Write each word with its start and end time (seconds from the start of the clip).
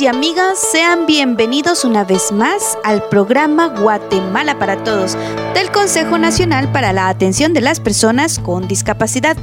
Y 0.00 0.08
amigas, 0.08 0.58
sean 0.58 1.06
bienvenidos 1.06 1.84
una 1.84 2.04
vez 2.04 2.30
más 2.30 2.76
al 2.84 3.08
programa 3.08 3.68
Guatemala 3.68 4.58
para 4.58 4.82
Todos 4.84 5.16
del 5.54 5.70
Consejo 5.70 6.18
Nacional 6.18 6.70
para 6.72 6.92
la 6.92 7.08
Atención 7.08 7.54
de 7.54 7.62
las 7.62 7.80
Personas 7.80 8.38
con 8.38 8.68
Discapacidad. 8.68 9.36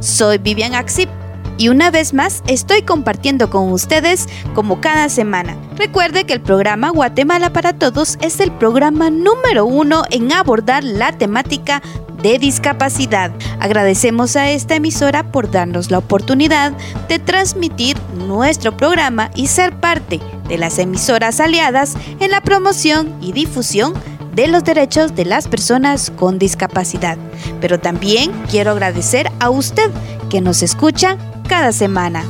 Soy 0.00 0.38
Vivian 0.38 0.74
Axip 0.74 1.08
y 1.56 1.68
una 1.68 1.90
vez 1.90 2.12
más 2.12 2.42
estoy 2.46 2.82
compartiendo 2.82 3.48
con 3.48 3.72
ustedes 3.72 4.28
como 4.54 4.80
cada 4.80 5.08
semana. 5.08 5.56
Recuerde 5.76 6.24
que 6.24 6.34
el 6.34 6.40
programa 6.40 6.90
Guatemala 6.90 7.52
para 7.52 7.72
Todos 7.72 8.18
es 8.20 8.40
el 8.40 8.52
programa 8.52 9.10
número 9.10 9.64
uno 9.64 10.02
en 10.10 10.32
abordar 10.32 10.84
la 10.84 11.12
temática 11.12 11.82
de 12.24 12.38
discapacidad. 12.38 13.30
Agradecemos 13.60 14.34
a 14.34 14.50
esta 14.50 14.76
emisora 14.76 15.30
por 15.30 15.50
darnos 15.50 15.90
la 15.90 15.98
oportunidad 15.98 16.72
de 17.06 17.18
transmitir 17.18 17.98
nuestro 18.26 18.74
programa 18.74 19.30
y 19.34 19.48
ser 19.48 19.78
parte 19.78 20.20
de 20.48 20.56
las 20.56 20.78
emisoras 20.78 21.38
aliadas 21.38 21.94
en 22.20 22.30
la 22.30 22.40
promoción 22.40 23.14
y 23.20 23.32
difusión 23.32 23.92
de 24.34 24.48
los 24.48 24.64
derechos 24.64 25.14
de 25.14 25.26
las 25.26 25.48
personas 25.48 26.10
con 26.10 26.38
discapacidad. 26.38 27.18
Pero 27.60 27.78
también 27.78 28.32
quiero 28.50 28.70
agradecer 28.70 29.30
a 29.38 29.50
usted 29.50 29.90
que 30.30 30.40
nos 30.40 30.62
escucha 30.62 31.18
cada 31.46 31.72
semana. 31.72 32.24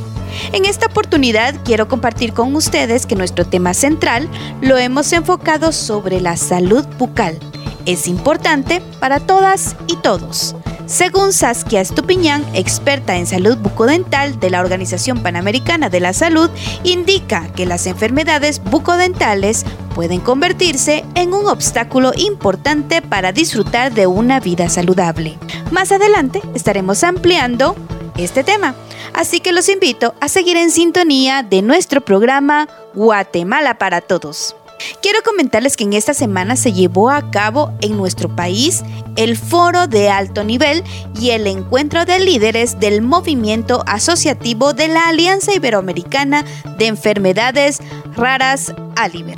En 0.51 0.65
esta 0.65 0.87
oportunidad 0.87 1.55
quiero 1.63 1.87
compartir 1.87 2.33
con 2.33 2.53
ustedes 2.53 3.05
que 3.05 3.15
nuestro 3.15 3.45
tema 3.45 3.73
central 3.73 4.27
lo 4.61 4.77
hemos 4.77 5.13
enfocado 5.13 5.71
sobre 5.71 6.19
la 6.19 6.35
salud 6.35 6.85
bucal 6.99 7.39
es 7.85 8.07
importante 8.07 8.81
para 8.99 9.19
todas 9.19 9.75
y 9.87 9.95
todos. 9.97 10.55
Según 10.85 11.33
Saskia 11.33 11.81
Estupiñán, 11.81 12.45
experta 12.53 13.15
en 13.15 13.25
salud 13.25 13.57
bucodental 13.57 14.39
de 14.39 14.51
la 14.51 14.61
Organización 14.61 15.23
Panamericana 15.23 15.89
de 15.89 15.99
la 15.99 16.13
Salud, 16.13 16.49
indica 16.83 17.47
que 17.55 17.65
las 17.65 17.87
enfermedades 17.87 18.63
bucodentales 18.63 19.65
pueden 19.95 20.19
convertirse 20.19 21.03
en 21.15 21.33
un 21.33 21.47
obstáculo 21.47 22.11
importante 22.15 23.01
para 23.01 23.31
disfrutar 23.31 23.93
de 23.93 24.05
una 24.05 24.39
vida 24.39 24.69
saludable. 24.69 25.39
Más 25.71 25.91
adelante 25.91 26.41
estaremos 26.53 27.03
ampliando 27.03 27.75
este 28.15 28.43
tema, 28.43 28.75
así 29.13 29.39
que 29.39 29.53
los 29.53 29.69
invito 29.69 30.13
a 30.21 30.27
seguir 30.27 30.55
en 30.57 30.69
sintonía 30.69 31.41
de 31.41 31.63
nuestro 31.63 32.01
programa 32.01 32.67
Guatemala 32.93 33.79
para 33.79 34.01
Todos. 34.01 34.55
Quiero 35.01 35.19
comentarles 35.23 35.77
que 35.77 35.83
en 35.83 35.93
esta 35.93 36.13
semana 36.13 36.55
se 36.55 36.73
llevó 36.73 37.09
a 37.09 37.31
cabo 37.31 37.73
en 37.81 37.97
nuestro 37.97 38.35
país 38.35 38.83
el 39.15 39.37
foro 39.37 39.87
de 39.87 40.09
alto 40.09 40.43
nivel 40.43 40.83
y 41.19 41.31
el 41.31 41.47
encuentro 41.47 42.05
de 42.05 42.19
líderes 42.19 42.79
del 42.79 43.01
movimiento 43.01 43.83
asociativo 43.87 44.73
de 44.73 44.87
la 44.87 45.07
Alianza 45.07 45.53
Iberoamericana 45.53 46.43
de 46.77 46.87
Enfermedades 46.87 47.79
Raras 48.15 48.73
Aliber. 48.95 49.37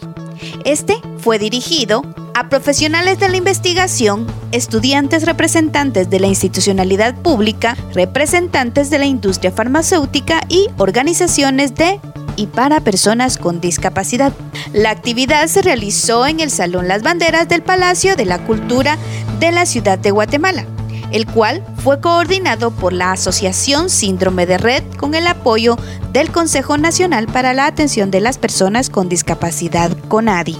Este 0.65 0.97
fue 1.17 1.39
dirigido 1.39 2.03
a 2.37 2.49
profesionales 2.49 3.19
de 3.19 3.29
la 3.29 3.37
investigación, 3.37 4.27
estudiantes 4.51 5.25
representantes 5.25 6.09
de 6.11 6.19
la 6.19 6.27
institucionalidad 6.27 7.15
pública, 7.15 7.75
representantes 7.93 8.91
de 8.91 8.99
la 8.99 9.05
industria 9.05 9.51
farmacéutica 9.51 10.41
y 10.47 10.67
organizaciones 10.77 11.73
de 11.73 11.99
y 12.37 12.47
para 12.47 12.79
personas 12.79 13.37
con 13.37 13.59
discapacidad. 13.59 14.31
La 14.71 14.91
actividad 14.91 15.47
se 15.47 15.61
realizó 15.61 16.25
en 16.25 16.39
el 16.39 16.51
Salón 16.51 16.87
Las 16.87 17.03
Banderas 17.03 17.49
del 17.49 17.63
Palacio 17.63 18.15
de 18.15 18.25
la 18.25 18.39
Cultura 18.39 18.97
de 19.41 19.51
la 19.51 19.65
ciudad 19.65 19.99
de 19.99 20.11
Guatemala 20.11 20.65
el 21.11 21.25
cual 21.25 21.63
fue 21.83 22.01
coordinado 22.01 22.71
por 22.71 22.93
la 22.93 23.11
Asociación 23.11 23.89
Síndrome 23.89 24.45
de 24.45 24.57
Red 24.57 24.83
con 24.97 25.15
el 25.15 25.27
apoyo 25.27 25.77
del 26.11 26.31
Consejo 26.31 26.77
Nacional 26.77 27.27
para 27.27 27.53
la 27.53 27.65
Atención 27.65 28.11
de 28.11 28.21
las 28.21 28.37
Personas 28.37 28.89
con 28.89 29.09
Discapacidad 29.09 29.91
CONADI. 30.07 30.57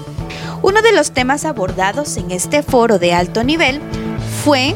Uno 0.62 0.82
de 0.82 0.94
los 0.94 1.12
temas 1.12 1.46
abordados 1.46 2.18
en 2.18 2.32
este 2.32 2.64
foro 2.64 3.00
de 3.00 3.14
alto 3.14 3.44
nivel 3.44 3.82
fue 4.44 4.76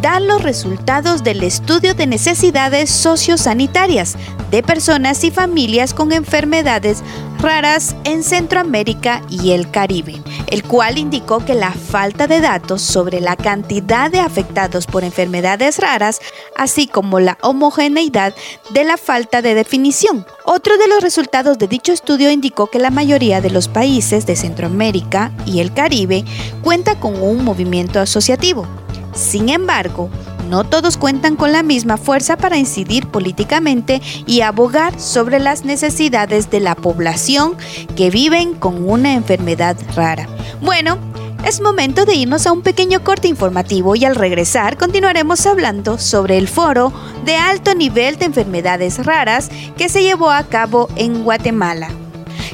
dar 0.00 0.22
los 0.22 0.42
resultados 0.42 1.22
del 1.24 1.42
estudio 1.42 1.94
de 1.94 2.06
necesidades 2.06 2.90
sociosanitarias 2.90 4.16
de 4.50 4.62
personas 4.62 5.24
y 5.24 5.30
familias 5.30 5.94
con 5.94 6.12
enfermedades 6.12 7.02
raras 7.38 7.94
en 8.04 8.22
Centroamérica 8.22 9.22
y 9.28 9.52
el 9.52 9.70
Caribe, 9.70 10.20
el 10.48 10.64
cual 10.64 10.98
indicó 10.98 11.44
que 11.44 11.54
la 11.54 11.72
falta 11.72 12.26
de 12.26 12.40
datos 12.40 12.82
sobre 12.82 13.20
la 13.20 13.36
cantidad 13.36 14.10
de 14.10 14.20
afectados 14.20 14.86
por 14.86 15.04
enfermedades 15.04 15.78
raras, 15.78 16.20
así 16.56 16.86
como 16.86 17.20
la 17.20 17.38
homogeneidad 17.42 18.34
de 18.70 18.84
la 18.84 18.96
falta 18.96 19.42
de 19.42 19.54
definición. 19.54 20.26
Otro 20.44 20.76
de 20.78 20.88
los 20.88 21.02
resultados 21.02 21.58
de 21.58 21.68
dicho 21.68 21.92
estudio 21.92 22.30
indicó 22.30 22.68
que 22.68 22.78
la 22.78 22.90
mayoría 22.90 23.40
de 23.40 23.50
los 23.50 23.68
países 23.68 24.26
de 24.26 24.36
Centroamérica 24.36 25.32
y 25.46 25.60
el 25.60 25.72
Caribe 25.72 26.24
cuenta 26.62 26.98
con 26.98 27.22
un 27.22 27.44
movimiento 27.44 28.00
asociativo. 28.00 28.66
Sin 29.14 29.48
embargo, 29.48 30.10
no 30.48 30.64
todos 30.64 30.96
cuentan 30.96 31.36
con 31.36 31.52
la 31.52 31.62
misma 31.62 31.96
fuerza 31.96 32.36
para 32.36 32.56
incidir 32.56 33.06
políticamente 33.08 34.00
y 34.26 34.40
abogar 34.40 34.98
sobre 34.98 35.38
las 35.38 35.64
necesidades 35.64 36.50
de 36.50 36.60
la 36.60 36.74
población 36.74 37.56
que 37.96 38.10
viven 38.10 38.54
con 38.54 38.88
una 38.88 39.12
enfermedad 39.12 39.76
rara. 39.94 40.26
Bueno, 40.62 40.98
es 41.44 41.60
momento 41.60 42.04
de 42.04 42.14
irnos 42.14 42.46
a 42.46 42.52
un 42.52 42.62
pequeño 42.62 43.04
corte 43.04 43.28
informativo 43.28 43.94
y 43.94 44.04
al 44.04 44.16
regresar 44.16 44.76
continuaremos 44.76 45.46
hablando 45.46 45.98
sobre 45.98 46.36
el 46.36 46.48
foro 46.48 46.92
de 47.24 47.36
alto 47.36 47.74
nivel 47.74 48.16
de 48.16 48.26
enfermedades 48.26 49.04
raras 49.04 49.50
que 49.76 49.88
se 49.88 50.02
llevó 50.02 50.30
a 50.30 50.44
cabo 50.44 50.88
en 50.96 51.24
Guatemala. 51.24 51.88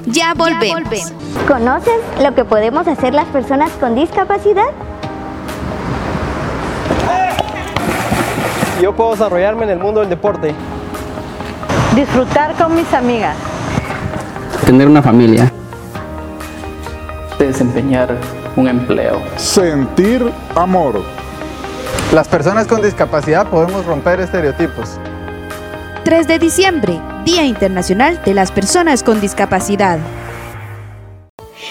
Ya 0.06 0.34
volvemos. 0.34 0.66
Ya 0.66 0.75
volvemos. 0.75 1.12
¿Conoces 1.48 1.94
lo 2.22 2.34
que 2.34 2.44
podemos 2.44 2.87
hacer 2.87 3.14
las 3.14 3.26
personas 3.28 3.70
con 3.81 3.94
discapacidad? 3.94 4.66
Yo 8.80 8.94
puedo 8.94 9.12
desarrollarme 9.12 9.64
en 9.64 9.70
el 9.70 9.78
mundo 9.78 10.00
del 10.00 10.08
deporte. 10.08 10.54
Disfrutar 11.94 12.54
con 12.54 12.74
mis 12.74 12.92
amigas. 12.92 13.36
Tener 14.66 14.88
una 14.88 15.02
familia. 15.02 15.52
Desempeñar 17.38 18.16
un 18.56 18.68
empleo. 18.68 19.20
Sentir 19.36 20.30
amor. 20.54 21.02
Las 22.12 22.28
personas 22.28 22.66
con 22.66 22.82
discapacidad 22.82 23.48
podemos 23.48 23.84
romper 23.86 24.20
estereotipos. 24.20 24.98
3 26.04 26.28
de 26.28 26.38
diciembre, 26.38 27.00
Día 27.24 27.44
Internacional 27.44 28.20
de 28.24 28.34
las 28.34 28.52
Personas 28.52 29.02
con 29.02 29.20
Discapacidad. 29.20 29.98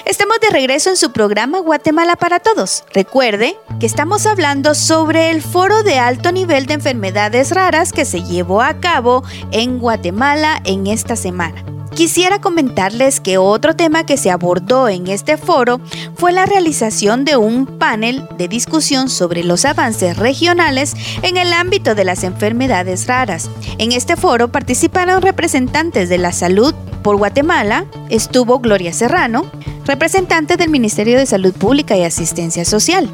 Estamos 0.06 0.38
de 0.42 0.50
regreso 0.50 0.90
en 0.90 0.98
su 0.98 1.14
programa 1.14 1.60
Guatemala 1.60 2.18
para 2.18 2.40
Todos. 2.40 2.84
Recuerde 2.94 3.56
que 3.80 3.86
estamos 3.86 4.26
hablando 4.26 4.76
sobre 4.76 5.30
el 5.30 5.42
foro 5.42 5.82
de 5.82 5.98
alto 5.98 6.34
nivel 6.34 6.66
de 6.66 6.74
enfermedades 6.74 7.52
raras 7.52 7.94
que 7.94 8.04
se 8.04 8.22
llevó 8.22 8.62
a 8.62 8.82
cabo 8.82 9.24
en 9.52 9.80
Guatemala 9.80 10.62
en 10.66 10.88
esta 10.88 11.16
semana. 11.16 11.64
Quisiera 11.96 12.42
comentarles 12.42 13.20
que 13.20 13.38
otro 13.38 13.76
tema 13.76 14.04
que 14.04 14.18
se 14.18 14.32
abordó 14.32 14.90
en 14.90 15.06
este 15.08 15.38
foro 15.38 15.80
fue 16.16 16.32
la 16.32 16.48
realización 16.48 17.24
de 17.24 17.38
un 17.38 17.68
panel 17.68 18.28
de 18.36 18.48
discusión 18.48 19.10
sobre 19.10 19.44
los 19.44 19.64
avances 19.64 20.18
regionales 20.18 20.96
en 21.22 21.38
el 21.38 21.54
ámbito 21.54 21.94
de 21.94 22.04
las 22.04 22.24
enfermedades 22.24 23.06
raras. 23.06 23.48
En 23.78 23.92
este 23.92 24.16
foro 24.16 24.52
participaron 24.52 25.22
representantes 25.22 26.10
de 26.10 26.18
la 26.18 26.32
salud 26.32 26.74
por 27.04 27.18
Guatemala, 27.18 27.86
estuvo 28.10 28.58
Gloria 28.60 28.92
Serrano, 28.92 29.46
representante 29.86 30.58
del 30.58 30.72
Ministerio 30.72 31.20
de 31.20 31.28
Salud 31.28 31.54
Pública 31.54 31.96
y 31.96 32.04
Asistencia 32.04 32.66
Social. 32.66 33.08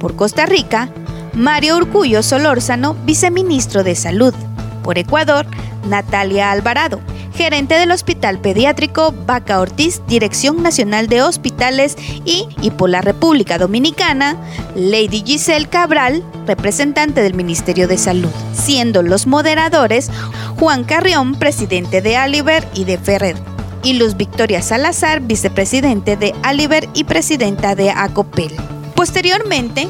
Por 0.00 0.16
Costa 0.16 0.44
Rica, 0.44 0.88
Mario 1.34 1.76
Urcullo 1.76 2.22
Solórzano, 2.24 2.94
viceministro 3.04 3.84
de 3.84 3.94
Salud. 3.94 4.34
Por 4.84 4.98
Ecuador, 4.98 5.46
Natalia 5.88 6.52
Alvarado, 6.52 7.00
gerente 7.34 7.74
del 7.74 7.90
Hospital 7.90 8.38
Pediátrico 8.38 9.12
Vaca 9.26 9.60
Ortiz, 9.60 10.02
Dirección 10.06 10.62
Nacional 10.62 11.08
de 11.08 11.22
Hospitales 11.22 11.96
y, 12.24 12.46
y 12.60 12.70
por 12.70 12.90
la 12.90 13.00
República 13.00 13.58
Dominicana, 13.58 14.36
Lady 14.76 15.24
Giselle 15.26 15.68
Cabral, 15.68 16.22
representante 16.46 17.22
del 17.22 17.34
Ministerio 17.34 17.88
de 17.88 17.98
Salud, 17.98 18.30
siendo 18.52 19.02
los 19.02 19.26
moderadores 19.26 20.10
Juan 20.60 20.84
Carrión, 20.84 21.34
presidente 21.34 22.00
de 22.00 22.16
Aliver 22.16 22.68
y 22.74 22.84
de 22.84 22.98
Ferrer 22.98 23.36
y 23.82 23.94
Luz 23.94 24.16
Victoria 24.16 24.62
Salazar, 24.62 25.20
vicepresidente 25.20 26.16
de 26.16 26.34
Aliver 26.42 26.88
y 26.94 27.04
presidenta 27.04 27.74
de 27.74 27.90
ACOPEL. 27.90 28.52
Posteriormente, 28.94 29.88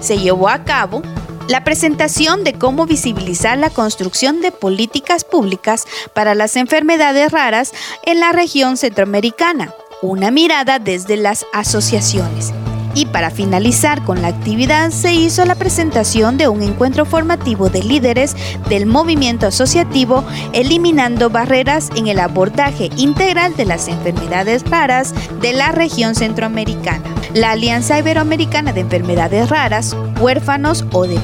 se 0.00 0.18
llevó 0.18 0.48
a 0.48 0.64
cabo 0.64 1.02
la 1.48 1.64
presentación 1.64 2.44
de 2.44 2.54
cómo 2.54 2.86
visibilizar 2.86 3.58
la 3.58 3.70
construcción 3.70 4.40
de 4.40 4.52
políticas 4.52 5.24
públicas 5.24 5.84
para 6.14 6.34
las 6.34 6.56
enfermedades 6.56 7.30
raras 7.32 7.72
en 8.04 8.20
la 8.20 8.32
región 8.32 8.76
centroamericana, 8.76 9.74
una 10.00 10.30
mirada 10.30 10.78
desde 10.78 11.16
las 11.16 11.46
asociaciones. 11.52 12.52
Y 12.94 13.06
para 13.06 13.30
finalizar 13.30 14.02
con 14.04 14.20
la 14.20 14.28
actividad 14.28 14.90
se 14.90 15.14
hizo 15.14 15.44
la 15.44 15.54
presentación 15.54 16.36
de 16.36 16.48
un 16.48 16.62
encuentro 16.62 17.04
formativo 17.04 17.70
de 17.70 17.82
líderes 17.82 18.36
del 18.68 18.86
movimiento 18.86 19.46
asociativo 19.46 20.24
eliminando 20.52 21.30
barreras 21.30 21.90
en 21.96 22.06
el 22.06 22.18
abordaje 22.18 22.90
integral 22.96 23.56
de 23.56 23.64
las 23.64 23.88
enfermedades 23.88 24.68
raras 24.68 25.14
de 25.40 25.52
la 25.52 25.72
región 25.72 26.14
centroamericana. 26.14 27.02
La 27.34 27.52
Alianza 27.52 27.98
Iberoamericana 27.98 28.72
de 28.74 28.80
Enfermedades 28.80 29.48
Raras, 29.48 29.96
huérfanos 30.20 30.84
o 30.92 31.06
de 31.06 31.18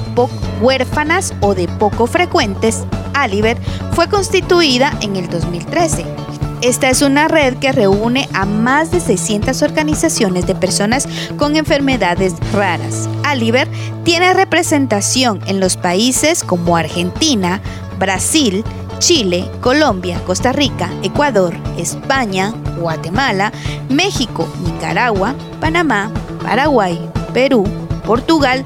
huérfanas 0.63 1.35
o 1.41 1.55
de 1.55 1.69
poco 1.69 2.07
frecuentes, 2.07 2.85
ALIBER, 3.13 3.59
fue 3.93 4.09
constituida 4.09 4.97
en 5.03 5.17
el 5.17 5.29
2013 5.29 6.28
esta 6.61 6.91
es 6.91 7.03
una 7.03 7.29
red 7.29 7.57
que 7.59 7.73
reúne 7.73 8.29
a 8.33 8.45
más 8.45 8.91
de 8.91 9.01
600 9.01 9.63
organizaciones 9.63 10.47
de 10.47 10.55
personas 10.55 11.09
con 11.37 11.57
enfermedades 11.57 12.35
raras. 12.53 13.09
Aliber 13.23 13.69
tiene 14.05 14.35
representación 14.35 15.41
en 15.47 15.61
los 15.61 15.77
países 15.77 16.43
como 16.43 16.77
Argentina, 16.77 17.61
Brasil, 17.99 18.65
Chile, 18.99 19.49
Colombia, 19.61 20.21
Costa 20.27 20.53
Rica, 20.53 20.91
Ecuador, 21.03 21.55
España, 21.77 22.53
Guatemala, 22.81 23.53
México, 23.89 24.49
Nicaragua, 24.65 25.35
Panamá, 25.61 26.11
Paraguay, 26.43 26.99
Perú, 27.33 27.65
Portugal, 28.05 28.65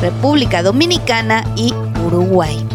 República 0.00 0.62
Dominicana 0.62 1.44
y 1.54 1.72
Uruguay. 2.04 2.66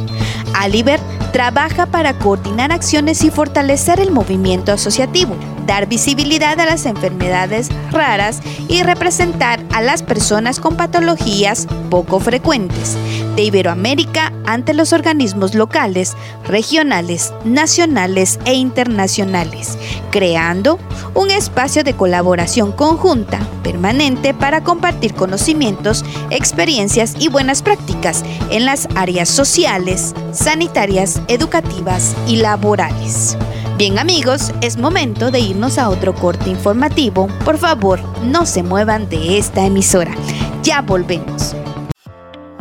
Aliber 0.53 0.99
trabaja 1.33 1.87
para 1.87 2.13
coordinar 2.19 2.71
acciones 2.71 3.23
y 3.23 3.31
fortalecer 3.31 3.99
el 3.99 4.11
movimiento 4.11 4.71
asociativo, 4.71 5.35
dar 5.65 5.87
visibilidad 5.87 6.57
a 6.59 6.65
las 6.65 6.85
enfermedades 6.85 7.69
raras 7.91 8.39
y 8.69 8.83
representar 8.83 9.59
a 9.73 9.81
las 9.81 10.03
personas 10.03 10.59
con 10.59 10.77
patologías 10.77 11.67
poco 11.89 12.19
frecuentes 12.19 12.95
de 13.35 13.43
Iberoamérica 13.43 14.31
ante 14.45 14.73
los 14.73 14.93
organismos 14.93 15.55
locales, 15.55 16.15
regionales, 16.45 17.33
nacionales 17.43 18.39
e 18.45 18.53
internacionales, 18.53 19.77
creando 20.11 20.79
un 21.15 21.31
espacio 21.31 21.83
de 21.83 21.93
colaboración 21.93 22.71
conjunta 22.71 23.39
permanente 23.63 24.33
para 24.33 24.63
compartir 24.63 25.13
conocimientos, 25.13 26.03
experiencias 26.29 27.15
y 27.19 27.29
buenas 27.29 27.61
prácticas 27.61 28.23
en 28.49 28.65
las 28.65 28.87
áreas 28.95 29.29
sociales, 29.29 30.13
sanitarias, 30.31 31.21
educativas 31.27 32.15
y 32.27 32.37
laborales. 32.37 33.37
Bien 33.77 33.97
amigos, 33.97 34.51
es 34.61 34.77
momento 34.77 35.31
de 35.31 35.39
irnos 35.39 35.77
a 35.77 35.89
otro 35.89 36.13
corte 36.13 36.49
informativo. 36.49 37.27
Por 37.43 37.57
favor, 37.57 37.99
no 38.23 38.45
se 38.45 38.61
muevan 38.61 39.09
de 39.09 39.39
esta 39.39 39.65
emisora. 39.65 40.13
Ya 40.61 40.81
volvemos. 40.81 41.55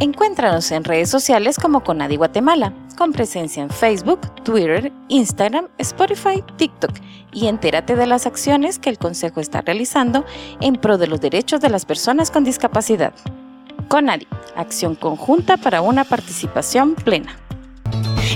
Encuéntranos 0.02 0.72
en 0.72 0.82
redes 0.82 1.08
sociales 1.10 1.60
como 1.60 1.84
Conadi 1.84 2.16
Guatemala, 2.16 2.72
con 2.98 3.12
presencia 3.12 3.62
en 3.62 3.70
Facebook, 3.70 4.18
Twitter, 4.42 4.92
Instagram, 5.06 5.68
Spotify, 5.78 6.42
TikTok 6.56 6.90
y 7.32 7.46
entérate 7.46 7.94
de 7.94 8.08
las 8.08 8.26
acciones 8.26 8.80
que 8.80 8.90
el 8.90 8.98
Consejo 8.98 9.38
está 9.38 9.60
realizando 9.60 10.24
en 10.60 10.74
pro 10.74 10.98
de 10.98 11.06
los 11.06 11.20
derechos 11.20 11.60
de 11.60 11.68
las 11.68 11.86
personas 11.86 12.32
con 12.32 12.42
discapacidad. 12.42 13.14
Conadi, 13.86 14.26
acción 14.56 14.96
conjunta 14.96 15.56
para 15.56 15.82
una 15.82 16.02
participación 16.02 16.96
plena. 16.96 17.36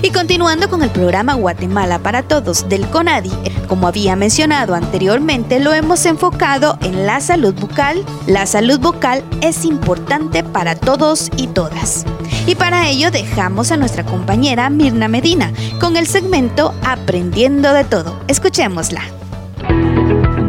Y 0.07 0.11
continuando 0.11 0.69
con 0.69 0.83
el 0.83 0.89
programa 0.89 1.33
Guatemala 1.33 1.99
para 1.99 2.23
Todos 2.23 2.69
del 2.69 2.87
CONADI, 2.87 3.29
como 3.67 3.89
había 3.89 4.15
mencionado 4.15 4.73
anteriormente, 4.73 5.59
lo 5.59 5.73
hemos 5.73 6.05
enfocado 6.05 6.77
en 6.81 7.05
la 7.05 7.19
salud 7.19 7.53
bucal. 7.53 8.05
La 8.25 8.45
salud 8.45 8.79
bucal 8.79 9.21
es 9.41 9.65
importante 9.65 10.45
para 10.45 10.75
todos 10.75 11.29
y 11.35 11.47
todas. 11.47 12.05
Y 12.45 12.55
para 12.55 12.87
ello 12.87 13.11
dejamos 13.11 13.73
a 13.73 13.75
nuestra 13.75 14.05
compañera 14.05 14.69
Mirna 14.69 15.09
Medina 15.09 15.51
con 15.77 15.97
el 15.97 16.07
segmento 16.07 16.73
Aprendiendo 16.85 17.73
de 17.73 17.83
Todo. 17.83 18.17
Escuchémosla. 18.29 19.16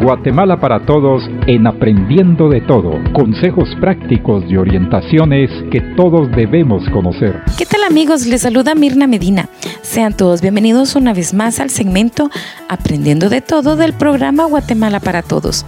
Guatemala 0.08 0.58
para 0.58 0.87
Todos 0.87 1.28
en 1.46 1.66
Aprendiendo 1.66 2.49
de 2.49 2.62
Todo. 2.62 2.93
Consejos 3.12 3.69
prácticos 3.78 4.43
y 4.49 4.56
orientaciones 4.56 5.50
que 5.70 5.82
todos 5.99 6.31
debemos 6.31 6.82
conocer. 6.94 7.43
¿Qué 7.58 7.66
tal 7.66 7.84
amigos? 7.84 8.25
Les 8.25 8.40
saluda 8.40 8.75
Mirna 8.75 9.06
Medina. 9.06 9.50
Sean 9.82 10.16
todos 10.16 10.40
bienvenidos 10.40 10.96
una 10.96 11.12
vez 11.12 11.34
más 11.34 11.60
al 11.60 11.69
segmento 11.69 12.31
Aprendiendo 12.70 13.28
de 13.28 13.43
Todo 13.43 13.76
del 13.76 13.93
programa 13.93 14.46
Guatemala 14.46 14.99
para 14.99 15.20
Todos. 15.20 15.66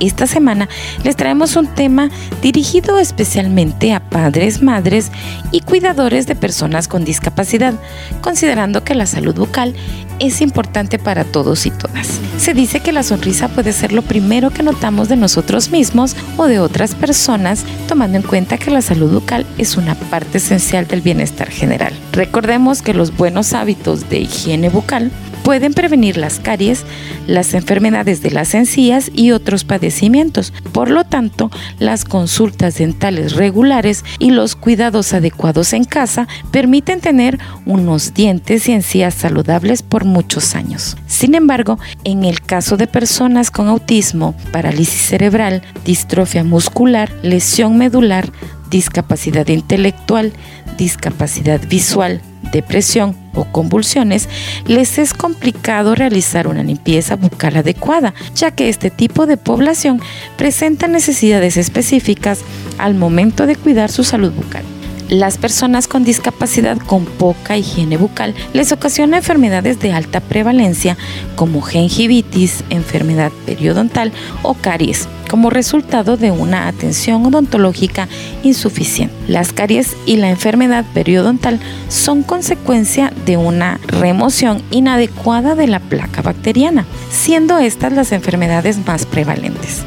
Esta 0.00 0.26
semana 0.26 0.68
les 1.04 1.16
traemos 1.16 1.56
un 1.56 1.66
tema 1.66 2.10
dirigido 2.42 2.98
especialmente 2.98 3.92
a 3.92 4.00
padres, 4.00 4.62
madres 4.62 5.10
y 5.50 5.60
cuidadores 5.60 6.26
de 6.26 6.34
personas 6.34 6.88
con 6.88 7.04
discapacidad, 7.04 7.74
considerando 8.20 8.84
que 8.84 8.94
la 8.94 9.06
salud 9.06 9.34
bucal 9.34 9.74
es 10.18 10.40
importante 10.40 10.98
para 10.98 11.24
todos 11.24 11.66
y 11.66 11.70
todas. 11.70 12.20
Se 12.38 12.54
dice 12.54 12.80
que 12.80 12.92
la 12.92 13.02
sonrisa 13.02 13.48
puede 13.48 13.72
ser 13.72 13.92
lo 13.92 14.02
primero 14.02 14.50
que 14.50 14.62
notamos 14.62 15.08
de 15.08 15.16
nosotros 15.16 15.70
mismos 15.70 16.16
o 16.36 16.46
de 16.46 16.60
otras 16.60 16.94
personas, 16.94 17.64
tomando 17.88 18.16
en 18.16 18.22
cuenta 18.22 18.58
que 18.58 18.70
la 18.70 18.82
salud 18.82 19.12
bucal 19.12 19.46
es 19.58 19.76
una 19.76 19.94
parte 19.94 20.38
esencial 20.38 20.86
del 20.86 21.00
bienestar 21.00 21.50
general. 21.50 21.92
Recordemos 22.12 22.82
que 22.82 22.94
los 22.94 23.16
buenos 23.16 23.52
hábitos 23.54 24.08
de 24.08 24.20
higiene 24.20 24.68
bucal 24.68 25.10
pueden 25.44 25.74
prevenir 25.74 26.16
las 26.16 26.40
caries, 26.40 26.84
las 27.28 27.54
enfermedades 27.54 28.22
de 28.22 28.30
las 28.30 28.54
encías 28.54 29.10
y 29.14 29.30
otros 29.30 29.62
padecimientos. 29.64 30.52
Por 30.72 30.90
lo 30.90 31.04
tanto, 31.04 31.50
las 31.78 32.04
consultas 32.04 32.78
dentales 32.78 33.34
regulares 33.34 34.04
y 34.18 34.30
los 34.30 34.56
cuidados 34.56 35.12
adecuados 35.12 35.74
en 35.74 35.84
casa 35.84 36.26
permiten 36.50 37.00
tener 37.00 37.38
unos 37.66 38.14
dientes 38.14 38.68
y 38.68 38.72
encías 38.72 39.14
saludables 39.14 39.82
por 39.82 40.06
muchos 40.06 40.56
años. 40.56 40.96
Sin 41.06 41.34
embargo, 41.34 41.78
en 42.04 42.24
el 42.24 42.40
caso 42.40 42.76
de 42.78 42.86
personas 42.86 43.50
con 43.50 43.68
autismo, 43.68 44.34
parálisis 44.50 45.02
cerebral, 45.02 45.62
distrofia 45.84 46.42
muscular, 46.42 47.12
lesión 47.22 47.76
medular, 47.76 48.30
discapacidad 48.70 49.46
intelectual, 49.48 50.32
discapacidad 50.78 51.60
visual, 51.68 52.22
depresión 52.54 53.16
o 53.34 53.44
convulsiones, 53.44 54.28
les 54.66 54.98
es 54.98 55.12
complicado 55.12 55.94
realizar 55.94 56.46
una 56.46 56.62
limpieza 56.62 57.16
bucal 57.16 57.56
adecuada, 57.56 58.14
ya 58.34 58.52
que 58.52 58.68
este 58.68 58.90
tipo 58.90 59.26
de 59.26 59.36
población 59.36 60.00
presenta 60.36 60.86
necesidades 60.86 61.56
específicas 61.56 62.40
al 62.78 62.94
momento 62.94 63.46
de 63.46 63.56
cuidar 63.56 63.90
su 63.90 64.04
salud 64.04 64.32
bucal. 64.32 64.64
Las 65.10 65.36
personas 65.36 65.86
con 65.86 66.02
discapacidad 66.02 66.78
con 66.78 67.04
poca 67.04 67.58
higiene 67.58 67.98
bucal 67.98 68.34
les 68.54 68.72
ocasiona 68.72 69.18
enfermedades 69.18 69.78
de 69.78 69.92
alta 69.92 70.20
prevalencia 70.20 70.96
como 71.36 71.60
gingivitis, 71.60 72.64
enfermedad 72.70 73.30
periodontal 73.44 74.12
o 74.42 74.54
caries 74.54 75.06
como 75.28 75.50
resultado 75.50 76.16
de 76.16 76.30
una 76.30 76.68
atención 76.68 77.26
odontológica 77.26 78.08
insuficiente. 78.42 79.14
Las 79.28 79.52
caries 79.52 79.94
y 80.06 80.16
la 80.16 80.30
enfermedad 80.30 80.84
periodontal 80.94 81.60
son 81.88 82.22
consecuencia 82.22 83.12
de 83.26 83.36
una 83.36 83.80
remoción 83.86 84.62
inadecuada 84.70 85.54
de 85.54 85.66
la 85.66 85.80
placa 85.80 86.22
bacteriana, 86.22 86.86
siendo 87.10 87.58
estas 87.58 87.92
las 87.92 88.12
enfermedades 88.12 88.78
más 88.86 89.06
prevalentes. 89.06 89.82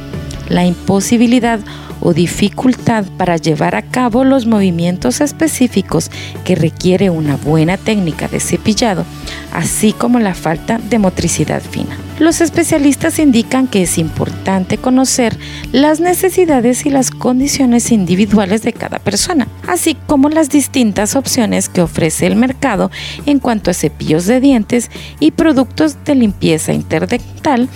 La 0.50 0.65
imposibilidad 0.65 1.59
o 2.07 2.13
dificultad 2.13 3.03
para 3.17 3.35
llevar 3.35 3.75
a 3.75 3.81
cabo 3.81 4.23
los 4.23 4.45
movimientos 4.45 5.19
específicos 5.19 6.09
que 6.45 6.55
requiere 6.55 7.09
una 7.09 7.35
buena 7.35 7.75
técnica 7.75 8.29
de 8.29 8.39
cepillado, 8.39 9.03
así 9.51 9.91
como 9.91 10.17
la 10.17 10.33
falta 10.33 10.77
de 10.77 10.99
motricidad 10.99 11.61
fina. 11.61 11.97
Los 12.17 12.39
especialistas 12.39 13.19
indican 13.19 13.67
que 13.67 13.83
es 13.83 13.97
importante 13.97 14.77
conocer 14.77 15.37
las 15.73 15.99
necesidades 15.99 16.85
y 16.85 16.91
las 16.91 17.11
condiciones 17.11 17.91
individuales 17.91 18.61
de 18.63 18.71
cada 18.71 18.99
persona, 18.99 19.49
así 19.67 19.97
como 20.07 20.29
las 20.29 20.49
distintas 20.49 21.17
opciones 21.17 21.67
que 21.67 21.81
ofrece 21.81 22.25
el 22.25 22.37
mercado 22.37 22.89
en 23.25 23.39
cuanto 23.39 23.69
a 23.69 23.73
cepillos 23.73 24.25
de 24.27 24.39
dientes 24.39 24.89
y 25.19 25.31
productos 25.31 25.97
de 26.05 26.15
limpieza 26.15 26.71
interdental 26.71 27.67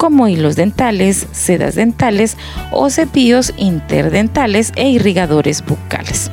como 0.00 0.28
hilos 0.28 0.56
dentales, 0.56 1.26
sedas 1.30 1.74
dentales 1.74 2.38
o 2.70 2.88
cepillos 2.88 3.52
interdentales 3.58 4.72
e 4.74 4.88
irrigadores 4.88 5.62
bucales. 5.62 6.30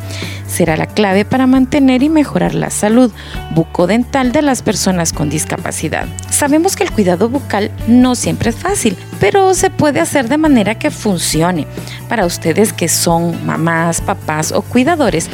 Será 0.48 0.78
la 0.78 0.86
clave 0.86 1.26
para 1.26 1.48
mantener 1.48 2.02
y 2.02 2.08
mejorar 2.08 2.56
la 2.56 2.70
salud 2.70 3.12
bucodental 3.54 4.32
de 4.32 4.42
las 4.42 4.62
personas 4.62 5.12
con 5.12 5.30
discapacidad. 5.30 6.08
Sabemos 6.30 6.78
que 6.78 6.86
el 6.86 6.94
cuidado 6.94 7.28
bucal 7.28 7.70
no 7.90 8.16
siempre 8.16 8.52
es 8.52 8.56
fácil, 8.56 8.96
pero 9.20 9.54
se 9.54 9.70
puede 9.70 10.00
hacer 10.00 10.30
de 10.30 10.38
manera 10.38 10.80
que 10.80 10.90
funcione. 10.90 11.68
Para 12.08 12.26
ustedes 12.26 12.72
que 12.72 12.88
son 12.88 13.46
mamás, 13.46 14.00
papás 14.00 14.54
o 14.54 14.62
cuidadores, 14.62 15.30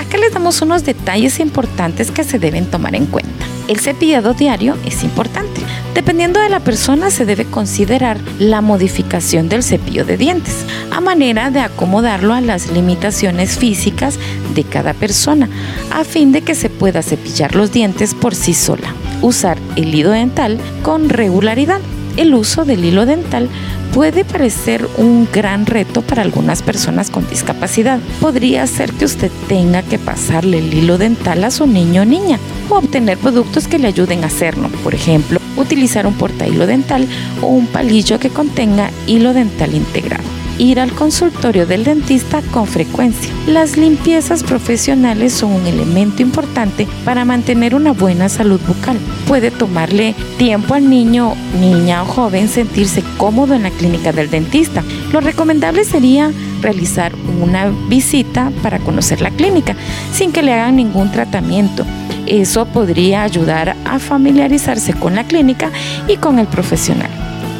acá 0.00 0.18
les 0.18 0.34
damos 0.34 0.60
unos 0.62 0.84
detalles 0.84 1.38
importantes 1.38 2.10
que 2.10 2.24
se 2.24 2.40
deben 2.40 2.68
tomar 2.68 2.96
en 2.96 3.06
cuenta. 3.06 3.57
El 3.68 3.80
cepillado 3.80 4.32
diario 4.32 4.76
es 4.86 5.04
importante. 5.04 5.60
Dependiendo 5.94 6.40
de 6.40 6.48
la 6.48 6.60
persona 6.60 7.10
se 7.10 7.26
debe 7.26 7.44
considerar 7.44 8.18
la 8.38 8.62
modificación 8.62 9.50
del 9.50 9.62
cepillo 9.62 10.06
de 10.06 10.16
dientes, 10.16 10.64
a 10.90 11.02
manera 11.02 11.50
de 11.50 11.60
acomodarlo 11.60 12.32
a 12.32 12.40
las 12.40 12.70
limitaciones 12.70 13.58
físicas 13.58 14.18
de 14.54 14.64
cada 14.64 14.94
persona, 14.94 15.50
a 15.90 16.04
fin 16.04 16.32
de 16.32 16.40
que 16.40 16.54
se 16.54 16.70
pueda 16.70 17.02
cepillar 17.02 17.54
los 17.54 17.70
dientes 17.70 18.14
por 18.14 18.34
sí 18.34 18.54
sola. 18.54 18.94
Usar 19.20 19.58
el 19.76 19.94
hilo 19.94 20.10
dental 20.10 20.58
con 20.82 21.10
regularidad. 21.10 21.80
El 22.18 22.34
uso 22.34 22.64
del 22.64 22.84
hilo 22.84 23.06
dental 23.06 23.48
puede 23.94 24.24
parecer 24.24 24.88
un 24.96 25.28
gran 25.32 25.66
reto 25.66 26.02
para 26.02 26.22
algunas 26.22 26.62
personas 26.62 27.10
con 27.10 27.28
discapacidad. 27.30 28.00
Podría 28.20 28.66
ser 28.66 28.92
que 28.92 29.04
usted 29.04 29.30
tenga 29.48 29.84
que 29.84 30.00
pasarle 30.00 30.58
el 30.58 30.74
hilo 30.74 30.98
dental 30.98 31.44
a 31.44 31.52
su 31.52 31.68
niño 31.68 32.02
o 32.02 32.04
niña 32.04 32.40
o 32.68 32.74
obtener 32.78 33.18
productos 33.18 33.68
que 33.68 33.78
le 33.78 33.86
ayuden 33.86 34.24
a 34.24 34.26
hacerlo. 34.26 34.68
Por 34.82 34.96
ejemplo, 34.96 35.38
utilizar 35.56 36.08
un 36.08 36.14
porta 36.14 36.48
hilo 36.48 36.66
dental 36.66 37.06
o 37.40 37.46
un 37.46 37.68
palillo 37.68 38.18
que 38.18 38.30
contenga 38.30 38.90
hilo 39.06 39.32
dental 39.32 39.72
integrado 39.72 40.37
ir 40.58 40.80
al 40.80 40.92
consultorio 40.92 41.66
del 41.66 41.84
dentista 41.84 42.42
con 42.50 42.66
frecuencia. 42.66 43.32
Las 43.46 43.76
limpiezas 43.76 44.42
profesionales 44.42 45.32
son 45.32 45.52
un 45.52 45.66
elemento 45.66 46.22
importante 46.22 46.86
para 47.04 47.24
mantener 47.24 47.74
una 47.74 47.92
buena 47.92 48.28
salud 48.28 48.60
bucal. 48.66 48.98
Puede 49.26 49.50
tomarle 49.50 50.14
tiempo 50.36 50.74
al 50.74 50.90
niño, 50.90 51.34
niña 51.60 52.02
o 52.02 52.06
joven 52.06 52.48
sentirse 52.48 53.02
cómodo 53.16 53.54
en 53.54 53.62
la 53.62 53.70
clínica 53.70 54.12
del 54.12 54.30
dentista. 54.30 54.82
Lo 55.12 55.20
recomendable 55.20 55.84
sería 55.84 56.30
realizar 56.60 57.12
una 57.40 57.70
visita 57.88 58.50
para 58.62 58.78
conocer 58.80 59.20
la 59.20 59.30
clínica 59.30 59.76
sin 60.12 60.32
que 60.32 60.42
le 60.42 60.52
hagan 60.52 60.76
ningún 60.76 61.10
tratamiento. 61.12 61.84
Eso 62.26 62.66
podría 62.66 63.22
ayudar 63.22 63.76
a 63.84 63.98
familiarizarse 63.98 64.92
con 64.92 65.14
la 65.14 65.24
clínica 65.24 65.70
y 66.08 66.16
con 66.16 66.38
el 66.38 66.46
profesional. 66.46 67.10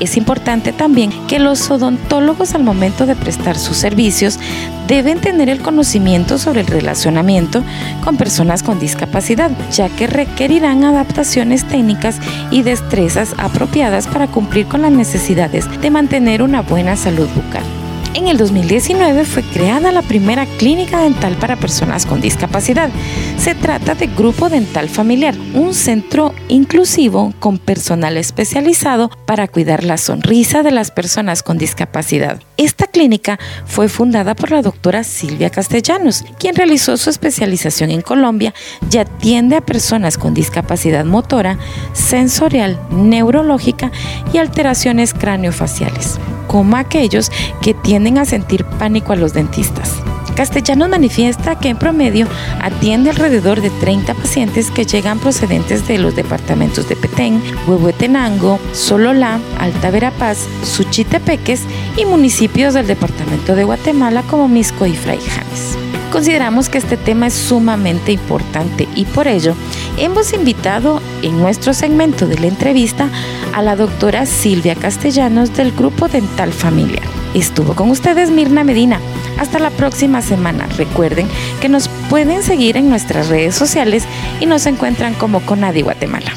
Es 0.01 0.17
importante 0.17 0.73
también 0.73 1.11
que 1.27 1.39
los 1.39 1.71
odontólogos 1.71 2.55
al 2.55 2.63
momento 2.63 3.07
de 3.07 3.17
prestar 3.17 3.59
sus 3.59 3.77
servicios 3.77 4.39
deben 4.87 5.21
tener 5.21 5.49
el 5.49 5.61
conocimiento 5.61 6.39
sobre 6.39 6.61
el 6.61 6.67
relacionamiento 6.67 7.63
con 8.05 8.17
personas 8.17 8.63
con 8.63 8.79
discapacidad, 8.79 9.51
ya 9.73 9.89
que 9.89 10.07
requerirán 10.07 10.85
adaptaciones 10.85 11.65
técnicas 11.67 12.19
y 12.51 12.63
destrezas 12.63 13.35
apropiadas 13.39 14.07
para 14.07 14.29
cumplir 14.29 14.67
con 14.67 14.83
las 14.83 14.93
necesidades 14.93 15.67
de 15.81 15.91
mantener 15.91 16.43
una 16.43 16.63
buena 16.63 16.97
salud 16.97 17.29
bucal. 17.35 17.78
En 18.15 18.27
el 18.27 18.39
2019 18.39 19.25
fue 19.25 19.43
creada 19.43 19.93
la 19.93 20.03
primera 20.03 20.47
clínica 20.47 21.03
dental 21.03 21.37
para 21.37 21.57
personas 21.57 22.07
con 22.07 22.21
discapacidad. 22.21 22.91
Se 23.39 23.55
trata 23.55 23.95
de 23.95 24.07
Grupo 24.07 24.49
Dental 24.49 24.89
Familiar, 24.89 25.35
un 25.55 25.75
centro 25.75 26.35
inclusivo 26.49 27.35
con 27.39 27.59
personal 27.59 28.17
especializado 28.17 29.11
para 29.27 29.47
cuidar 29.47 29.85
la 29.85 29.99
sonrisa 29.99 30.63
de 30.63 30.71
las 30.71 30.91
personas 30.91 31.43
con 31.43 31.59
discapacidad. 31.59 32.41
Esta 32.57 32.87
clínica 32.87 33.39
fue 33.67 33.89
fundada 33.89 34.35
por 34.35 34.51
la 34.51 34.63
doctora 34.63 35.05
Silvia 35.05 35.51
Castellanos, 35.51 36.25
quien 36.39 36.57
realizó 36.57 36.97
su 36.97 37.11
especialización 37.11 37.91
en 37.91 38.01
Colombia 38.01 38.55
y 38.91 38.97
atiende 38.97 39.57
a 39.57 39.61
personas 39.61 40.17
con 40.17 40.33
discapacidad 40.35 41.05
motora, 41.05 41.59
sensorial, 41.93 42.81
neurológica 42.91 43.93
y 44.33 44.39
alteraciones 44.39 45.13
craneofaciales 45.13 46.19
como 46.49 46.77
aquellos 46.77 47.31
que 47.63 47.75
tienden 47.75 48.19
a 48.19 48.25
sentir 48.25 48.65
pánico 48.65 49.13
a 49.13 49.17
los 49.17 49.33
dentistas. 49.33 50.03
Castellanos 50.35 50.89
manifiesta 50.89 51.59
que 51.59 51.69
en 51.69 51.77
promedio 51.77 52.29
atiende 52.61 53.11
alrededor 53.11 53.61
de 53.61 53.71
30 53.71 54.15
pacientes 54.15 54.71
que 54.71 54.85
llegan 54.85 55.19
procedentes 55.19 55.89
de 55.89 55.99
los 55.99 56.15
departamentos 56.15 56.89
de 56.89 56.95
Petén, 56.95 57.43
Huehuetenango, 57.67 58.61
Sololá, 58.73 59.41
Alta 59.59 59.91
Verapaz, 59.91 60.47
Suchitepeques 60.63 61.63
y 61.97 62.05
municipios 62.05 62.75
del 62.75 62.87
departamento 62.87 63.57
de 63.57 63.65
Guatemala 63.65 64.23
como 64.23 64.47
Misco 64.47 64.87
y 64.87 64.95
Fraijanes. 64.95 65.77
Consideramos 66.11 66.69
que 66.69 66.79
este 66.79 66.97
tema 66.97 67.27
es 67.27 67.35
sumamente 67.35 68.13
importante 68.13 68.89
y 68.95 69.05
por 69.05 69.29
ello 69.29 69.55
hemos 69.99 70.33
invitado 70.33 71.03
en 71.23 71.39
nuestro 71.39 71.75
segmento 71.75 72.27
de 72.27 72.39
la 72.39 72.47
entrevista 72.47 73.09
a 73.55 73.63
la 73.63 73.77
doctora 73.77 74.25
Silvia 74.25 74.75
Castellanos 74.75 75.55
del 75.55 75.73
Grupo 75.73 76.09
Dental 76.09 76.53
Familiar. 76.53 77.03
Estuvo 77.35 77.75
con 77.75 77.91
ustedes 77.91 78.31
Mirna 78.31 78.65
Medina. 78.65 79.01
Hasta 79.39 79.59
la 79.59 79.71
próxima 79.71 80.23
semana. 80.23 80.67
Recuerden 80.77 81.29
que 81.61 81.69
nos 81.69 81.89
pueden 82.09 82.43
seguir 82.43 82.77
en 82.77 82.89
nuestras 82.89 83.29
redes 83.29 83.55
sociales 83.55 84.05
y 84.41 84.47
nos 84.47 84.67
encuentran 84.67 85.15
como 85.15 85.41
Conadi 85.41 85.83
Guatemala. 85.83 86.33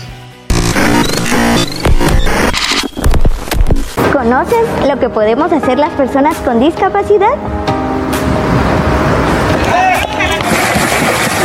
¿Conoces 4.11 4.67
lo 4.87 4.99
que 4.99 5.09
podemos 5.09 5.51
hacer 5.51 5.79
las 5.79 5.91
personas 5.93 6.35
con 6.37 6.59
discapacidad? 6.59 7.60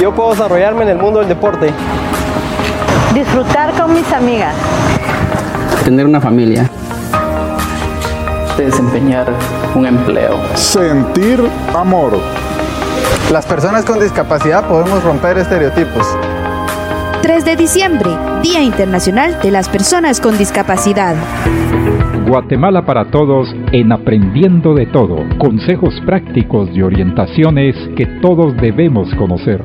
Yo 0.01 0.15
puedo 0.15 0.31
desarrollarme 0.31 0.83
en 0.83 0.91
el 0.91 0.99
mundo 0.99 1.21
del 1.21 1.29
deporte. 1.29 1.73
Disfrutar 3.15 3.73
con 3.81 3.95
mis 3.95 4.13
amigas. 4.13 4.55
Tener 5.85 6.05
una 6.05 6.21
familia. 6.21 6.71
Desempeñar 8.59 9.33
un 9.75 9.87
empleo. 9.87 10.39
Sentir 10.55 11.43
amor. 11.75 12.19
Las 13.33 13.47
personas 13.47 13.87
con 13.87 13.99
discapacidad 13.99 14.69
podemos 14.69 15.03
romper 15.03 15.39
estereotipos. 15.39 16.07
3 17.23 17.45
de 17.47 17.57
diciembre, 17.57 18.11
Día 18.43 18.63
Internacional 18.63 19.41
de 19.43 19.51
las 19.51 19.69
Personas 19.69 20.21
con 20.21 20.37
Discapacidad. 20.37 21.17
Guatemala 22.29 22.85
para 22.85 23.11
todos 23.11 23.49
en 23.73 23.93
Aprendiendo 23.93 24.75
de 24.75 24.87
Todo. 24.87 25.17
Consejos 25.39 25.95
prácticos 26.05 26.69
y 26.75 26.83
orientaciones 26.83 27.75
que 27.97 28.07
todos 28.21 28.55
debemos 28.57 29.09
conocer. 29.15 29.65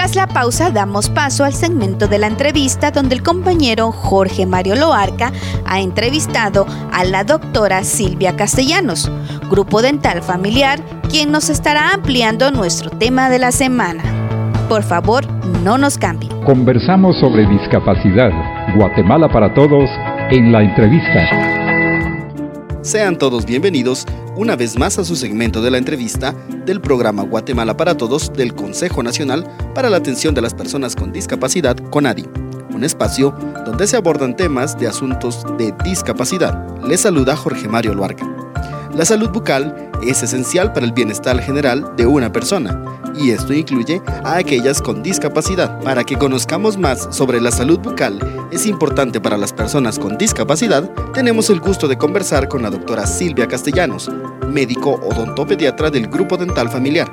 Tras 0.00 0.16
la 0.16 0.28
pausa 0.28 0.70
damos 0.70 1.10
paso 1.10 1.44
al 1.44 1.52
segmento 1.52 2.08
de 2.08 2.16
la 2.16 2.26
entrevista 2.26 2.90
donde 2.90 3.14
el 3.14 3.22
compañero 3.22 3.92
Jorge 3.92 4.46
Mario 4.46 4.74
Loarca 4.74 5.30
ha 5.66 5.78
entrevistado 5.78 6.64
a 6.90 7.04
la 7.04 7.22
doctora 7.22 7.84
Silvia 7.84 8.34
Castellanos, 8.34 9.12
Grupo 9.50 9.82
Dental 9.82 10.22
Familiar, 10.22 10.80
quien 11.10 11.30
nos 11.30 11.50
estará 11.50 11.92
ampliando 11.92 12.50
nuestro 12.50 12.88
tema 12.88 13.28
de 13.28 13.40
la 13.40 13.52
semana. 13.52 14.02
Por 14.70 14.84
favor, 14.84 15.30
no 15.62 15.76
nos 15.76 15.98
cambien. 15.98 16.32
Conversamos 16.44 17.20
sobre 17.20 17.46
discapacidad. 17.46 18.30
Guatemala 18.76 19.28
para 19.28 19.52
todos 19.52 19.84
en 20.30 20.50
la 20.50 20.62
entrevista. 20.62 21.49
Sean 22.82 23.18
todos 23.18 23.44
bienvenidos 23.44 24.06
una 24.36 24.56
vez 24.56 24.78
más 24.78 24.98
a 24.98 25.04
su 25.04 25.14
segmento 25.14 25.60
de 25.60 25.70
la 25.70 25.76
entrevista 25.76 26.34
del 26.64 26.80
programa 26.80 27.22
Guatemala 27.22 27.76
para 27.76 27.94
Todos 27.94 28.32
del 28.32 28.54
Consejo 28.54 29.02
Nacional 29.02 29.46
para 29.74 29.90
la 29.90 29.98
Atención 29.98 30.34
de 30.34 30.40
las 30.40 30.54
Personas 30.54 30.96
con 30.96 31.12
Discapacidad, 31.12 31.76
CONADI, 31.90 32.24
un 32.70 32.82
espacio 32.82 33.32
donde 33.66 33.86
se 33.86 33.98
abordan 33.98 34.34
temas 34.34 34.78
de 34.78 34.86
asuntos 34.86 35.44
de 35.58 35.74
discapacidad. 35.84 36.80
Les 36.82 37.00
saluda 37.00 37.36
Jorge 37.36 37.68
Mario 37.68 37.92
Luarca. 37.92 38.39
La 38.94 39.04
salud 39.04 39.30
bucal 39.30 39.90
es 40.04 40.22
esencial 40.22 40.72
para 40.72 40.84
el 40.84 40.92
bienestar 40.92 41.40
general 41.40 41.94
de 41.96 42.06
una 42.06 42.32
persona 42.32 42.84
y 43.14 43.30
esto 43.30 43.52
incluye 43.52 44.02
a 44.24 44.36
aquellas 44.36 44.82
con 44.82 45.02
discapacidad. 45.02 45.80
Para 45.82 46.04
que 46.04 46.16
conozcamos 46.16 46.76
más 46.76 47.08
sobre 47.10 47.40
la 47.40 47.52
salud 47.52 47.78
bucal 47.78 48.18
es 48.50 48.66
importante 48.66 49.20
para 49.20 49.36
las 49.36 49.52
personas 49.52 49.98
con 49.98 50.18
discapacidad, 50.18 50.90
tenemos 51.12 51.50
el 51.50 51.60
gusto 51.60 51.86
de 51.86 51.98
conversar 51.98 52.48
con 52.48 52.62
la 52.62 52.70
doctora 52.70 53.06
Silvia 53.06 53.46
Castellanos, 53.46 54.10
médico 54.48 54.94
odontopediatra 54.94 55.90
del 55.90 56.08
Grupo 56.08 56.36
Dental 56.36 56.68
Familiar. 56.68 57.08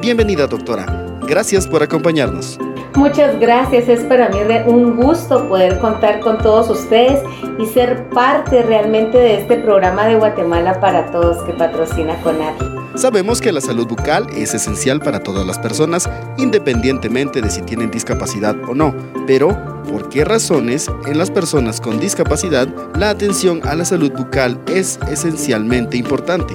Bienvenida 0.00 0.48
doctora, 0.48 0.86
gracias 1.28 1.68
por 1.68 1.84
acompañarnos. 1.84 2.58
Muchas 2.94 3.40
gracias, 3.40 3.88
es 3.88 4.00
para 4.04 4.28
mí 4.28 4.38
un 4.66 4.96
gusto 4.96 5.48
poder 5.48 5.78
contar 5.78 6.20
con 6.20 6.38
todos 6.38 6.68
ustedes 6.68 7.20
y 7.58 7.66
ser 7.66 8.08
parte 8.10 8.62
realmente 8.62 9.18
de 9.18 9.40
este 9.40 9.56
programa 9.56 10.06
de 10.06 10.16
Guatemala 10.16 10.78
para 10.80 11.10
Todos 11.10 11.42
que 11.44 11.52
patrocina 11.54 12.14
CONADI. 12.22 12.82
Sabemos 12.94 13.40
que 13.40 13.52
la 13.52 13.62
salud 13.62 13.86
bucal 13.86 14.26
es 14.36 14.52
esencial 14.52 15.00
para 15.00 15.20
todas 15.20 15.46
las 15.46 15.58
personas, 15.58 16.08
independientemente 16.36 17.40
de 17.40 17.48
si 17.48 17.62
tienen 17.62 17.90
discapacidad 17.90 18.54
o 18.68 18.74
no, 18.74 18.94
pero 19.26 19.82
¿por 19.90 20.10
qué 20.10 20.26
razones 20.26 20.90
en 21.06 21.16
las 21.16 21.30
personas 21.30 21.80
con 21.80 21.98
discapacidad 21.98 22.68
la 22.98 23.08
atención 23.08 23.62
a 23.64 23.74
la 23.74 23.86
salud 23.86 24.12
bucal 24.12 24.58
es 24.66 24.98
esencialmente 25.10 25.96
importante? 25.96 26.54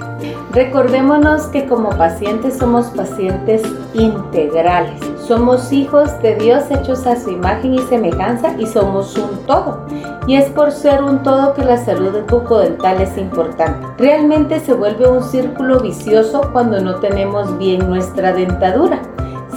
Recordémonos 0.52 1.48
que 1.48 1.66
como 1.66 1.90
pacientes 1.90 2.58
somos 2.58 2.86
pacientes 2.88 3.64
integrales. 3.96 5.17
Somos 5.28 5.74
hijos 5.74 6.22
de 6.22 6.36
Dios 6.36 6.64
hechos 6.72 7.06
a 7.06 7.20
su 7.20 7.32
imagen 7.32 7.74
y 7.74 7.80
semejanza 7.80 8.56
y 8.58 8.66
somos 8.66 9.14
un 9.18 9.46
todo. 9.46 9.86
Y 10.26 10.38
es 10.38 10.50
por 10.52 10.72
ser 10.72 11.04
un 11.04 11.22
todo 11.22 11.54
que 11.54 11.66
la 11.66 11.84
salud 11.84 12.22
bucodental 12.30 13.02
es 13.02 13.18
importante. 13.18 13.86
Realmente 13.98 14.62
se 14.62 14.74
vuelve 14.74 15.06
un 15.06 15.22
círculo 15.22 15.82
vicioso 15.82 16.50
cuando 16.54 16.80
no 16.80 17.02
tenemos 17.02 17.58
bien 17.58 17.90
nuestra 17.90 18.32
dentadura. 18.32 19.02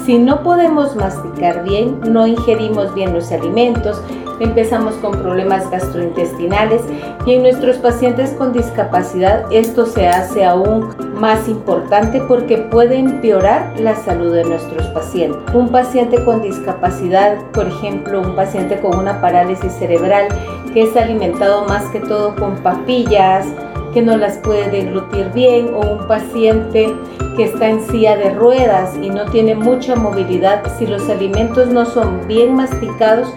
Si 0.04 0.19
no 0.19 0.42
podemos 0.42 0.97
masticar 0.97 1.62
bien, 1.62 2.00
no 2.09 2.26
ingerimos 2.26 2.92
bien 2.95 3.12
los 3.12 3.30
alimentos, 3.33 4.02
empezamos 4.40 4.95
con 4.95 5.12
problemas 5.12 5.71
gastrointestinales 5.71 6.83
y 7.26 7.35
en 7.35 7.42
nuestros 7.42 7.76
pacientes 7.76 8.30
con 8.30 8.52
discapacidad 8.52 9.45
esto 9.52 9.85
se 9.87 10.09
hace 10.09 10.45
aún 10.45 10.88
más 11.14 11.49
importante 11.49 12.21
porque 12.23 12.57
puede 12.57 12.99
empeorar 12.99 13.78
la 13.78 13.95
salud 13.95 14.33
de 14.33 14.45
nuestros 14.45 14.87
pacientes. 14.88 15.38
Un 15.54 15.69
paciente 15.69 16.25
con 16.25 16.40
discapacidad, 16.40 17.37
por 17.52 17.69
ejemplo, 17.69 18.23
un 18.23 18.35
paciente 18.35 18.80
con 18.80 18.99
una 18.99 19.21
parálisis 19.21 19.73
cerebral 19.73 20.28
que 20.73 20.85
es 20.85 20.97
alimentado 20.97 21.66
más 21.66 21.85
que 21.90 22.00
todo 22.00 22.35
con 22.37 22.57
papillas, 22.62 23.47
que 23.92 24.02
no 24.02 24.16
las 24.16 24.38
puede 24.38 24.70
deglutir 24.70 25.30
bien 25.32 25.75
o 25.75 25.80
un 25.80 26.06
paciente 26.06 26.94
que 27.37 27.44
está 27.44 27.68
en 27.68 27.80
silla 27.80 28.16
de 28.16 28.30
ruedas 28.35 28.97
y 29.00 29.11
no 29.11 29.26
tiene 29.26 29.54
mucha 29.54 29.97
movilidad, 29.97 30.62
si 30.78 30.87
los 30.87 31.09
alimentos 31.09 31.68
no 31.68 31.87
son 31.87 32.26
bien 32.26 32.54
masticados, 32.54 33.32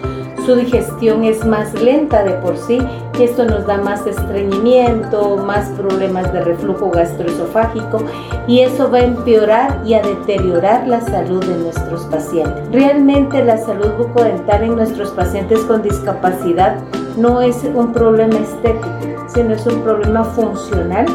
su 0.46 0.56
digestión 0.56 1.24
es 1.24 1.46
más 1.46 1.74
lenta 1.82 2.24
de 2.24 2.34
por 2.34 2.58
sí 2.58 2.80
y 3.18 3.24
esto 3.24 3.46
nos 3.46 3.66
da 3.66 3.78
más 3.78 4.06
estreñimiento, 4.08 5.38
más 5.38 5.70
problemas 5.70 6.32
de 6.34 6.42
reflujo 6.42 6.90
gastroesofágico 6.90 8.04
y 8.48 8.62
eso 8.62 8.90
va 8.90 9.00
a 9.00 9.04
empeorar 9.04 9.82
y 9.86 9.94
a 9.94 10.02
deteriorar 10.02 10.88
la 10.88 11.02
salud 11.02 11.44
de 11.46 11.56
nuestros 11.58 12.02
pacientes. 12.06 12.64
Realmente 12.72 13.44
la 13.44 13.58
salud 13.58 13.92
bucodental 13.98 14.64
en 14.64 14.76
nuestros 14.76 15.12
pacientes 15.12 15.60
con 15.62 15.82
discapacidad 15.82 16.78
no 17.18 17.42
es 17.42 17.64
un 17.64 17.94
problema 17.94 18.40
estético, 18.40 18.90
sino 19.28 19.54
es 19.54 19.66
un 19.68 19.82
problema 19.82 20.24
funcional 20.24 21.06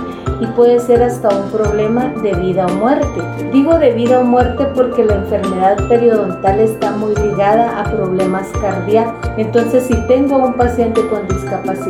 y 0.40 0.46
puede 0.46 0.78
ser 0.78 1.02
hasta 1.02 1.28
un 1.28 1.50
problema 1.50 2.12
de 2.22 2.32
vida 2.34 2.66
o 2.66 2.74
muerte. 2.74 3.20
Digo 3.52 3.78
de 3.78 3.92
vida 3.92 4.20
o 4.20 4.24
muerte 4.24 4.66
porque 4.74 5.04
la 5.04 5.16
enfermedad 5.16 5.76
periodontal 5.88 6.60
está 6.60 6.92
muy 6.92 7.14
ligada 7.16 7.80
a 7.80 7.84
problemas 7.84 8.46
cardíacos. 8.60 9.30
Entonces, 9.36 9.84
si 9.84 9.94
tengo 10.06 10.36
un 10.38 10.54
paciente 10.54 11.06
con 11.08 11.26
discapacidad, 11.26 11.87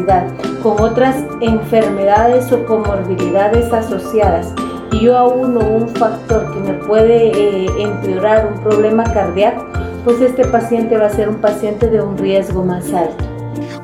con 0.62 0.80
otras 0.80 1.16
enfermedades 1.40 2.50
o 2.52 2.64
comorbilidades 2.66 3.72
asociadas, 3.72 4.52
y 4.92 5.00
yo 5.00 5.16
auno 5.16 5.60
un 5.60 5.88
factor 5.88 6.52
que 6.52 6.60
me 6.60 6.74
puede 6.74 7.28
eh, 7.28 7.66
empeorar 7.78 8.52
un 8.52 8.62
problema 8.62 9.04
cardíaco, 9.04 9.66
pues 10.04 10.20
este 10.20 10.44
paciente 10.46 10.96
va 10.96 11.06
a 11.06 11.10
ser 11.10 11.28
un 11.28 11.36
paciente 11.36 11.88
de 11.88 12.00
un 12.00 12.16
riesgo 12.16 12.64
más 12.64 12.92
alto 12.92 13.24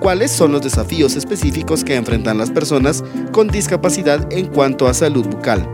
cuáles 0.05 0.31
son 0.31 0.53
los 0.53 0.61
desafíos 0.61 1.17
específicos 1.17 1.83
que 1.83 1.97
enfrentan 1.97 2.37
las 2.37 2.51
personas 2.51 3.03
con 3.33 3.49
discapacidad 3.49 4.31
en 4.31 4.49
cuanto 4.49 4.87
a 4.87 4.93
salud 4.93 5.27
bucal. 5.27 5.67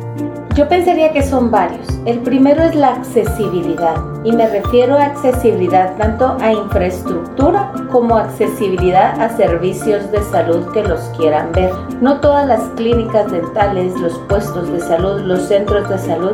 Yo 0.57 0.69
pensaría 0.69 1.13
que 1.13 1.23
son 1.23 1.51
varios. 1.51 1.87
El 2.07 2.19
primero 2.21 2.63
es 2.65 2.75
la 2.75 2.95
accesibilidad 2.95 3.95
y 4.25 4.33
me 4.33 4.49
refiero 4.49 4.97
a 4.97 5.05
accesibilidad 5.05 5.97
tanto 5.97 6.37
a 6.41 6.53
infraestructura 6.53 7.73
como 7.93 8.17
accesibilidad 8.17 9.21
a 9.21 9.29
servicios 9.37 10.11
de 10.11 10.21
salud 10.25 10.67
que 10.73 10.83
los 10.83 11.01
quieran 11.17 11.53
ver. 11.53 11.73
No 12.01 12.21
todas 12.21 12.49
las 12.49 12.63
clínicas 12.77 13.31
dentales, 13.31 13.99
los 14.01 14.19
puestos 14.29 14.71
de 14.73 14.81
salud, 14.81 15.21
los 15.21 15.43
centros 15.43 15.89
de 15.89 15.99
salud 15.99 16.33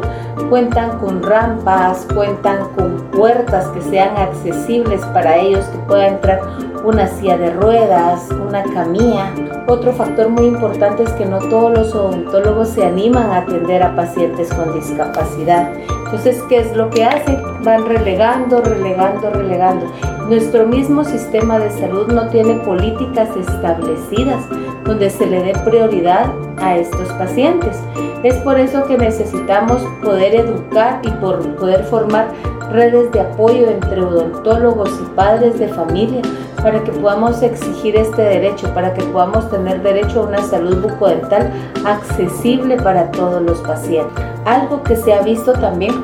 cuentan 0.48 0.98
con 0.98 1.22
rampas, 1.22 2.06
cuentan 2.14 2.68
con 2.74 2.96
puertas 3.12 3.66
que 3.68 3.82
sean 3.82 4.16
accesibles 4.16 5.04
para 5.06 5.36
ellos, 5.36 5.64
que 5.66 5.78
pueda 5.78 6.08
entrar 6.08 6.40
una 6.86 7.08
silla 7.08 7.36
de 7.36 7.50
ruedas, 7.50 8.28
una 8.30 8.62
camilla. 8.62 9.32
Otro 9.66 9.92
factor 9.92 10.28
muy 10.28 10.46
importante 10.46 11.02
es 11.02 11.10
que 11.14 11.26
no 11.26 11.40
todos 11.40 11.76
los 11.76 11.94
odontólogos 11.94 12.68
se 12.68 12.84
animan 12.84 13.28
a 13.32 13.38
atender 13.38 13.82
a 13.82 13.96
pacientes 13.96 14.54
con 14.54 14.72
discapacidad. 14.72 15.72
Entonces, 16.04 16.40
¿qué 16.48 16.60
es 16.60 16.76
lo 16.76 16.88
que 16.90 17.04
hacen? 17.04 17.42
Van 17.64 17.84
relegando, 17.86 18.60
relegando, 18.60 19.30
relegando. 19.30 19.86
Nuestro 20.28 20.64
mismo 20.64 21.02
sistema 21.02 21.58
de 21.58 21.70
salud 21.72 22.06
no 22.12 22.28
tiene 22.28 22.54
políticas 22.54 23.30
establecidas 23.36 24.44
donde 24.84 25.10
se 25.10 25.26
le 25.26 25.42
dé 25.42 25.54
prioridad 25.64 26.30
a 26.58 26.76
estos 26.76 27.08
pacientes. 27.14 27.76
Es 28.22 28.36
por 28.36 28.60
eso 28.60 28.84
que 28.86 28.96
necesitamos 28.96 29.82
poder 30.04 30.36
educar 30.36 31.00
y 31.02 31.10
por 31.10 31.40
poder 31.56 31.82
formar 31.84 32.28
redes 32.70 33.10
de 33.12 33.20
apoyo 33.20 33.68
entre 33.68 34.00
odontólogos 34.02 34.90
y 35.00 35.14
padres 35.14 35.58
de 35.58 35.68
familia 35.68 36.22
para 36.62 36.82
que 36.82 36.92
podamos 36.92 37.42
exigir 37.42 37.96
este 37.96 38.22
derecho, 38.22 38.72
para 38.74 38.92
que 38.92 39.04
podamos 39.04 39.48
tener 39.50 39.82
derecho 39.82 40.20
a 40.20 40.24
una 40.24 40.42
salud 40.42 40.82
bucodental 40.82 41.50
accesible 41.84 42.76
para 42.76 43.10
todos 43.12 43.42
los 43.42 43.58
pacientes. 43.60 44.24
Algo 44.44 44.82
que 44.82 44.96
se 44.96 45.12
ha 45.12 45.22
visto 45.22 45.52
también 45.52 45.94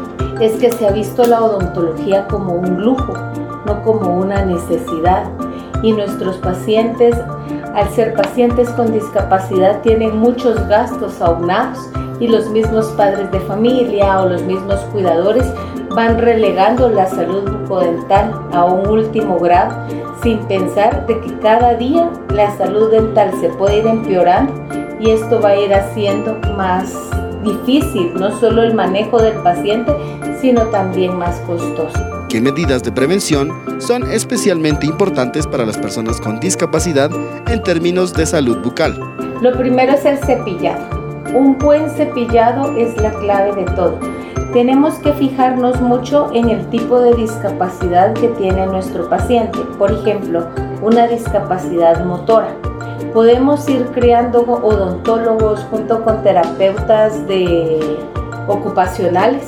es 0.40 0.53
que 0.55 0.70
se 0.72 0.87
ha 0.87 0.92
visto 0.92 1.25
la 1.25 1.42
odontología 1.42 2.27
como 2.27 2.55
un 2.55 2.83
lujo, 2.83 3.14
no 3.66 3.83
como 3.83 4.16
una 4.16 4.44
necesidad. 4.44 5.25
Y 5.83 5.92
nuestros 5.92 6.37
pacientes, 6.37 7.16
al 7.74 7.88
ser 7.90 8.14
pacientes 8.14 8.68
con 8.70 8.92
discapacidad, 8.92 9.80
tienen 9.82 10.18
muchos 10.18 10.66
gastos 10.68 11.20
aunados 11.20 11.78
y 12.20 12.28
los 12.28 12.48
mismos 12.50 12.87
padres 12.96 13.30
de 13.32 13.40
familia 13.40 14.20
o 14.20 14.28
los 14.28 14.42
mismos 14.42 14.80
cuidadores 14.92 15.44
van 15.90 16.18
relegando 16.18 16.88
la 16.88 17.06
salud 17.06 17.50
bucodental 17.50 18.32
a 18.52 18.64
un 18.64 18.88
último 18.88 19.38
grado 19.38 19.74
sin 20.22 20.38
pensar 20.46 21.06
de 21.06 21.20
que 21.20 21.38
cada 21.40 21.74
día 21.74 22.11
la 22.32 22.56
salud 22.56 22.90
dental 22.90 23.32
se 23.40 23.48
puede 23.50 23.78
ir 23.78 23.87
empeorando 23.87 24.52
y 25.00 25.11
esto 25.11 25.40
va 25.40 25.50
a 25.50 25.56
ir 25.56 25.74
haciendo 25.74 26.38
más 26.56 26.94
difícil 27.42 28.14
no 28.14 28.38
solo 28.38 28.62
el 28.62 28.74
manejo 28.74 29.20
del 29.20 29.35
paciente, 29.42 29.92
sino 30.40 30.62
también 30.66 31.18
más 31.18 31.40
costoso. 31.40 32.12
¿Qué 32.33 32.40
medidas 32.40 32.83
de 32.83 32.90
prevención 32.90 33.51
son 33.79 34.11
especialmente 34.11 34.87
importantes 34.87 35.47
para 35.47 35.66
las 35.66 35.77
personas 35.77 36.18
con 36.18 36.40
discapacidad 36.40 37.11
en 37.47 37.62
términos 37.62 38.14
de 38.14 38.25
salud 38.25 38.57
bucal? 38.64 38.99
Lo 39.42 39.53
primero 39.59 39.92
es 39.92 40.07
el 40.07 40.16
cepillado. 40.16 40.83
Un 41.35 41.59
buen 41.59 41.90
cepillado 41.90 42.75
es 42.79 42.97
la 43.03 43.12
clave 43.12 43.55
de 43.55 43.64
todo 43.77 43.99
tenemos 44.53 44.99
que 44.99 45.14
fijarnos 45.14 45.81
mucho 45.81 46.31
en 46.35 46.51
el 46.51 46.68
tipo 46.68 47.01
de 47.01 47.14
discapacidad 47.14 48.12
que 48.12 48.29
tiene 48.29 48.66
nuestro 48.66 49.09
paciente. 49.09 49.59
Por 49.79 49.90
ejemplo, 49.90 50.47
una 50.83 51.09
discapacidad 51.09 52.05
motora. 52.05 52.55
Podemos 53.14 53.66
ir 53.71 53.87
creando 53.95 54.42
odontólogos 54.42 55.61
junto 55.71 56.05
con 56.05 56.23
terapeutas 56.23 57.27
de 57.27 57.99
ocupacionales 58.47 59.45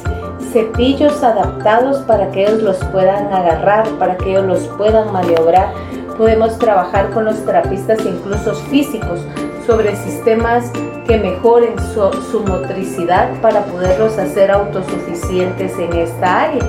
cepillos 0.55 1.21
adaptados 1.25 1.99
para 2.03 2.31
que 2.31 2.45
ellos 2.45 2.63
los 2.63 2.77
puedan 2.93 3.27
agarrar, 3.33 3.89
para 3.99 4.17
que 4.17 4.31
ellos 4.31 4.47
los 4.47 4.61
puedan 4.79 5.13
maniobrar. 5.13 5.73
Podemos 6.17 6.57
trabajar 6.61 7.11
con 7.11 7.25
los 7.25 7.45
terapistas 7.45 7.99
incluso 8.07 8.55
físicos 8.71 9.19
sobre 9.67 9.97
sistemas 9.97 10.71
que 11.09 11.19
mejoren 11.19 11.75
su, 11.93 12.41
motricidad 12.47 13.33
para 13.41 13.65
poderlos 13.65 14.17
hacer 14.17 14.53
autosuficientes 14.53 15.77
en 15.77 15.93
esta 15.93 16.43
área. 16.43 16.63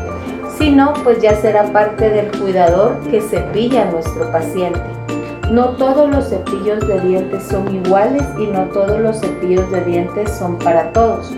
Si 0.58 0.72
no, 0.72 0.94
pues 1.04 1.22
ya 1.22 1.36
será 1.36 1.66
parte 1.66 2.10
del 2.10 2.32
cuidador 2.40 2.98
que 3.12 3.22
cepilla 3.22 3.84
a 3.84 3.92
nuestro 3.92 4.32
paciente. 4.32 4.82
No 5.52 5.76
todos 5.76 6.10
los 6.10 6.30
cepillos 6.30 6.88
de 6.88 7.00
dientes 7.02 7.44
son 7.44 7.72
iguales 7.76 8.24
y 8.40 8.48
no 8.48 8.64
todos 8.74 9.00
los 9.00 9.20
cepillos 9.20 9.70
de 9.70 9.82
dientes 9.82 10.32
son 10.32 10.58
para 10.58 10.92
todos. 10.92 11.32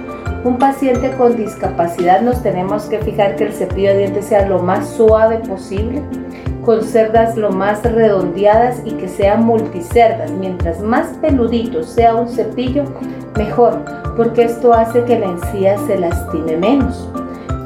Un 0.47 0.59
paciente 0.59 1.11
con 1.11 1.35
discapacidad 1.35 2.21
nos 2.21 2.41
tenemos 2.41 2.85
que 2.85 2.99
fijar 2.99 3.35
que 3.35 3.43
el 3.43 3.51
cepillo 3.51 3.89
de 3.89 3.97
dientes 3.97 4.27
sea 4.27 4.47
lo 4.47 4.59
más 4.59 4.87
suave 4.87 5.39
posible, 5.39 6.01
con 6.63 6.85
cerdas 6.85 7.35
lo 7.35 7.51
más 7.51 7.83
redondeadas 7.83 8.81
y 8.85 8.91
que 8.91 9.09
sean 9.09 9.43
multicerdas. 9.45 10.31
Mientras 10.31 10.79
más 10.79 11.07
peludito 11.17 11.83
sea 11.83 12.15
un 12.15 12.29
cepillo, 12.29 12.85
mejor, 13.35 13.83
porque 14.15 14.43
esto 14.43 14.73
hace 14.73 15.03
que 15.03 15.19
la 15.19 15.25
encía 15.25 15.77
se 15.79 15.99
lastime 15.99 16.55
menos. 16.55 17.09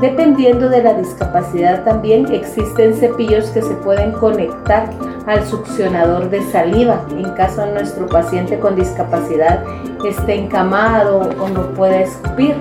Dependiendo 0.01 0.67
de 0.67 0.81
la 0.81 0.95
discapacidad 0.95 1.83
también 1.83 2.33
existen 2.33 2.95
cepillos 2.95 3.51
que 3.51 3.61
se 3.61 3.75
pueden 3.75 4.13
conectar 4.13 4.89
al 5.27 5.45
succionador 5.45 6.31
de 6.31 6.41
saliva 6.41 7.05
en 7.11 7.29
caso 7.35 7.67
nuestro 7.67 8.07
paciente 8.07 8.57
con 8.57 8.75
discapacidad 8.75 9.63
esté 10.03 10.33
encamado 10.33 11.19
o 11.39 11.49
no 11.49 11.67
pueda 11.75 12.01
escupir. 12.01 12.55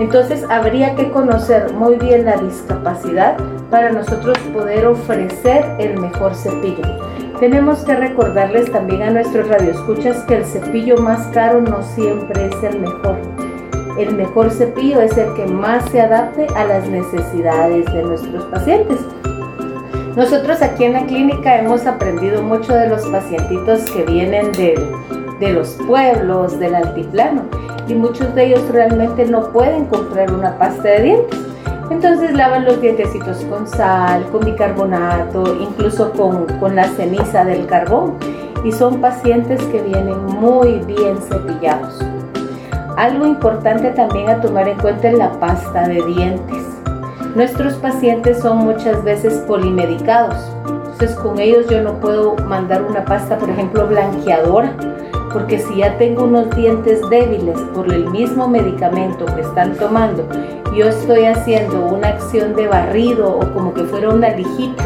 Entonces 0.00 0.42
habría 0.48 0.94
que 0.94 1.10
conocer 1.10 1.74
muy 1.74 1.96
bien 1.96 2.24
la 2.24 2.38
discapacidad 2.38 3.36
para 3.70 3.92
nosotros 3.92 4.38
poder 4.54 4.86
ofrecer 4.86 5.66
el 5.78 6.00
mejor 6.00 6.34
cepillo. 6.34 6.82
Tenemos 7.40 7.80
que 7.80 7.94
recordarles 7.94 8.72
también 8.72 9.02
a 9.02 9.10
nuestros 9.10 9.48
radioescuchas 9.48 10.24
que 10.24 10.36
el 10.36 10.46
cepillo 10.46 10.96
más 10.96 11.26
caro 11.28 11.60
no 11.60 11.82
siempre 11.82 12.46
es 12.46 12.62
el 12.62 12.80
mejor. 12.80 13.51
El 13.98 14.14
mejor 14.16 14.50
cepillo 14.50 15.00
es 15.00 15.16
el 15.18 15.34
que 15.34 15.46
más 15.46 15.84
se 15.90 16.00
adapte 16.00 16.46
a 16.56 16.64
las 16.64 16.88
necesidades 16.88 17.84
de 17.92 18.02
nuestros 18.02 18.44
pacientes. 18.46 18.98
Nosotros 20.16 20.62
aquí 20.62 20.84
en 20.84 20.94
la 20.94 21.06
clínica 21.06 21.58
hemos 21.58 21.86
aprendido 21.86 22.42
mucho 22.42 22.74
de 22.74 22.88
los 22.88 23.06
pacientitos 23.06 23.90
que 23.90 24.02
vienen 24.04 24.52
de, 24.52 24.74
de 25.40 25.52
los 25.52 25.76
pueblos, 25.86 26.58
del 26.58 26.74
altiplano, 26.74 27.42
y 27.88 27.94
muchos 27.94 28.34
de 28.34 28.46
ellos 28.46 28.62
realmente 28.70 29.26
no 29.26 29.50
pueden 29.52 29.86
comprar 29.86 30.32
una 30.32 30.56
pasta 30.56 30.82
de 30.82 31.02
dientes 31.02 31.40
Entonces 31.90 32.32
lavan 32.32 32.64
los 32.64 32.80
dientecitos 32.80 33.44
con 33.44 33.66
sal, 33.66 34.24
con 34.30 34.44
bicarbonato, 34.44 35.56
incluso 35.60 36.12
con, 36.12 36.46
con 36.58 36.76
la 36.76 36.88
ceniza 36.88 37.44
del 37.44 37.66
carbón. 37.66 38.14
Y 38.64 38.72
son 38.72 39.00
pacientes 39.00 39.62
que 39.64 39.82
vienen 39.82 40.24
muy 40.24 40.78
bien 40.86 41.18
cepillados. 41.28 41.98
Algo 42.96 43.26
importante 43.26 43.90
también 43.90 44.28
a 44.28 44.40
tomar 44.40 44.68
en 44.68 44.78
cuenta 44.78 45.08
es 45.08 45.18
la 45.18 45.30
pasta 45.40 45.88
de 45.88 46.04
dientes. 46.04 46.62
Nuestros 47.34 47.74
pacientes 47.74 48.40
son 48.40 48.58
muchas 48.58 49.02
veces 49.02 49.34
polimedicados, 49.46 50.36
entonces 50.66 51.14
con 51.16 51.38
ellos 51.38 51.66
yo 51.70 51.80
no 51.80 51.94
puedo 51.94 52.36
mandar 52.46 52.82
una 52.82 53.02
pasta, 53.06 53.38
por 53.38 53.48
ejemplo, 53.48 53.86
blanqueadora, 53.86 54.74
porque 55.32 55.58
si 55.58 55.76
ya 55.76 55.96
tengo 55.96 56.24
unos 56.24 56.50
dientes 56.50 57.00
débiles 57.08 57.58
por 57.74 57.90
el 57.90 58.10
mismo 58.10 58.46
medicamento 58.46 59.24
que 59.24 59.40
están 59.40 59.74
tomando, 59.76 60.26
yo 60.76 60.88
estoy 60.88 61.24
haciendo 61.24 61.86
una 61.86 62.08
acción 62.08 62.54
de 62.54 62.68
barrido 62.68 63.38
o 63.38 63.52
como 63.54 63.72
que 63.72 63.84
fuera 63.84 64.10
una 64.10 64.28
lijita, 64.28 64.84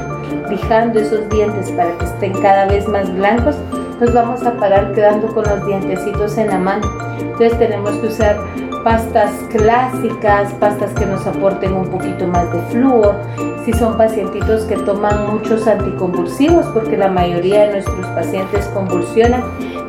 lijando 0.48 1.00
esos 1.00 1.28
dientes 1.28 1.72
para 1.72 1.98
que 1.98 2.04
estén 2.04 2.32
cada 2.40 2.66
vez 2.66 2.86
más 2.86 3.12
blancos, 3.12 3.56
nos 4.00 4.12
vamos 4.12 4.42
a 4.42 4.52
parar 4.56 4.92
quedando 4.92 5.28
con 5.28 5.44
los 5.44 5.64
dientecitos 5.66 6.36
en 6.38 6.48
la 6.48 6.58
mano. 6.58 6.86
Entonces 7.18 7.58
tenemos 7.58 7.90
que 7.92 8.08
usar 8.08 8.36
pastas 8.84 9.32
clásicas, 9.50 10.52
pastas 10.54 10.92
que 10.92 11.06
nos 11.06 11.26
aporten 11.26 11.72
un 11.74 11.88
poquito 11.88 12.26
más 12.28 12.52
de 12.52 12.60
flúor, 12.70 13.16
si 13.64 13.72
son 13.72 13.96
pacientitos 13.96 14.62
que 14.64 14.76
toman 14.76 15.32
muchos 15.32 15.66
anticonvulsivos, 15.66 16.66
porque 16.66 16.96
la 16.96 17.08
mayoría 17.08 17.62
de 17.62 17.72
nuestros 17.72 18.06
pacientes 18.08 18.66
convulsionan, 18.66 19.42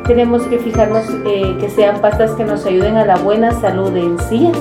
tenemos 0.04 0.42
que 0.44 0.58
fijarnos 0.58 1.04
eh, 1.26 1.56
que 1.60 1.70
sean 1.70 2.00
pastas 2.00 2.32
que 2.32 2.44
nos 2.44 2.66
ayuden 2.66 2.96
a 2.96 3.04
la 3.04 3.16
buena 3.16 3.52
salud 3.60 3.92
de 3.92 4.00
encías, 4.00 4.58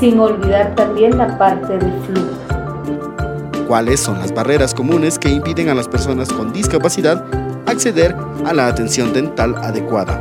sin 0.00 0.18
olvidar 0.18 0.74
también 0.76 1.18
la 1.18 1.36
parte 1.36 1.76
del 1.76 1.92
flúor. 2.04 3.66
¿Cuáles 3.68 4.00
son 4.00 4.18
las 4.18 4.32
barreras 4.32 4.72
comunes 4.72 5.18
que 5.18 5.28
impiden 5.28 5.68
a 5.68 5.74
las 5.74 5.88
personas 5.88 6.30
con 6.30 6.52
discapacidad 6.52 7.43
acceder 7.66 8.14
a 8.44 8.52
la 8.52 8.68
atención 8.68 9.12
dental 9.12 9.54
adecuada? 9.62 10.20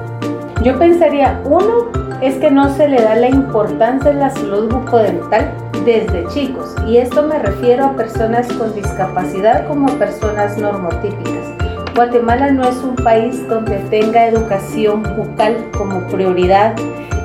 Yo 0.64 0.78
pensaría, 0.80 1.42
uno, 1.44 1.92
es 2.22 2.36
que 2.36 2.50
no 2.50 2.74
se 2.76 2.88
le 2.88 3.02
da 3.02 3.16
la 3.16 3.30
importancia 3.30 4.12
en 4.12 4.20
la 4.20 4.30
salud 4.30 4.72
bucodental 4.72 5.52
desde 5.84 6.26
chicos. 6.30 6.74
Y 6.88 6.98
esto 6.98 7.24
me 7.24 7.38
refiero 7.40 7.86
a 7.86 7.96
personas 7.96 8.48
con 8.54 8.74
discapacidad 8.74 9.68
como 9.68 9.88
personas 9.98 10.58
normotípicas. 10.58 11.48
Guatemala 11.96 12.52
no 12.52 12.64
es 12.64 12.78
un 12.78 12.96
país 12.96 13.48
donde 13.48 13.78
tenga 13.90 14.28
educación 14.28 15.04
bucal 15.16 15.70
como 15.78 16.08
prioridad. 16.08 16.76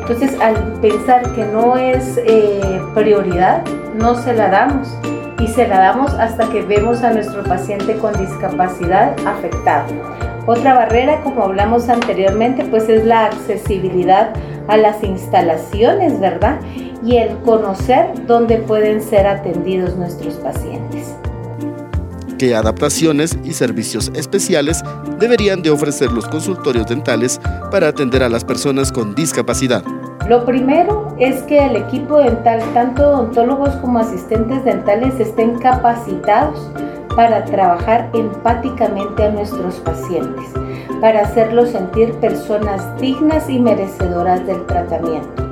Entonces, 0.00 0.38
al 0.40 0.56
pensar 0.80 1.22
que 1.32 1.44
no 1.44 1.76
es 1.76 2.18
eh, 2.26 2.80
prioridad, 2.94 3.62
no 3.94 4.14
se 4.14 4.34
la 4.34 4.48
damos. 4.48 4.88
Y 5.38 5.46
se 5.48 5.68
la 5.68 5.78
damos 5.78 6.12
hasta 6.14 6.48
que 6.50 6.62
vemos 6.62 7.02
a 7.02 7.12
nuestro 7.12 7.44
paciente 7.44 7.96
con 7.98 8.12
discapacidad 8.18 9.14
afectado. 9.26 9.94
Otra 10.46 10.74
barrera, 10.74 11.22
como 11.22 11.42
hablamos 11.42 11.88
anteriormente, 11.88 12.64
pues 12.64 12.88
es 12.88 13.04
la 13.04 13.26
accesibilidad 13.26 14.32
a 14.66 14.76
las 14.76 15.02
instalaciones, 15.04 16.18
¿verdad? 16.20 16.58
Y 17.04 17.16
el 17.16 17.36
conocer 17.38 18.26
dónde 18.26 18.56
pueden 18.56 19.02
ser 19.02 19.26
atendidos 19.26 19.96
nuestros 19.96 20.34
pacientes. 20.34 21.14
¿Qué 22.38 22.54
adaptaciones 22.54 23.36
y 23.44 23.52
servicios 23.52 24.12
especiales 24.14 24.82
deberían 25.18 25.60
de 25.60 25.70
ofrecer 25.70 26.12
los 26.12 26.26
consultorios 26.28 26.86
dentales 26.86 27.40
para 27.70 27.88
atender 27.88 28.22
a 28.22 28.28
las 28.28 28.44
personas 28.44 28.92
con 28.92 29.14
discapacidad? 29.14 29.82
Lo 30.26 30.44
primero 30.44 31.14
es 31.18 31.42
que 31.44 31.64
el 31.64 31.76
equipo 31.76 32.18
dental, 32.18 32.60
tanto 32.74 33.08
odontólogos 33.08 33.76
como 33.76 33.98
asistentes 33.98 34.64
dentales, 34.64 35.18
estén 35.20 35.58
capacitados 35.58 36.70
para 37.16 37.44
trabajar 37.44 38.10
empáticamente 38.12 39.24
a 39.24 39.30
nuestros 39.30 39.76
pacientes, 39.76 40.44
para 41.00 41.22
hacerlos 41.22 41.70
sentir 41.70 42.12
personas 42.14 42.84
dignas 43.00 43.48
y 43.48 43.58
merecedoras 43.58 44.46
del 44.46 44.64
tratamiento. 44.66 45.48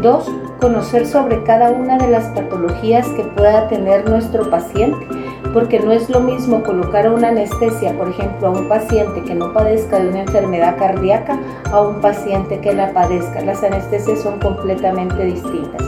Dos, 0.00 0.30
conocer 0.60 1.06
sobre 1.06 1.42
cada 1.44 1.70
una 1.72 1.98
de 1.98 2.08
las 2.08 2.24
patologías 2.28 3.06
que 3.08 3.24
pueda 3.24 3.68
tener 3.68 4.08
nuestro 4.08 4.48
paciente, 4.48 5.06
porque 5.52 5.80
no 5.80 5.92
es 5.92 6.08
lo 6.08 6.20
mismo 6.20 6.62
colocar 6.62 7.10
una 7.12 7.28
anestesia, 7.28 7.92
por 7.96 8.08
ejemplo, 8.08 8.48
a 8.48 8.50
un 8.50 8.68
paciente 8.68 9.22
que 9.22 9.34
no 9.34 9.52
padezca 9.52 10.00
de 10.00 10.08
una 10.08 10.20
enfermedad 10.22 10.76
cardíaca 10.78 11.38
a 11.70 11.80
un 11.80 12.00
paciente 12.00 12.60
que 12.60 12.72
la 12.72 12.92
padezca. 12.92 13.40
Las 13.42 13.62
anestesias 13.62 14.20
son 14.20 14.38
completamente 14.40 15.24
distintas. 15.24 15.82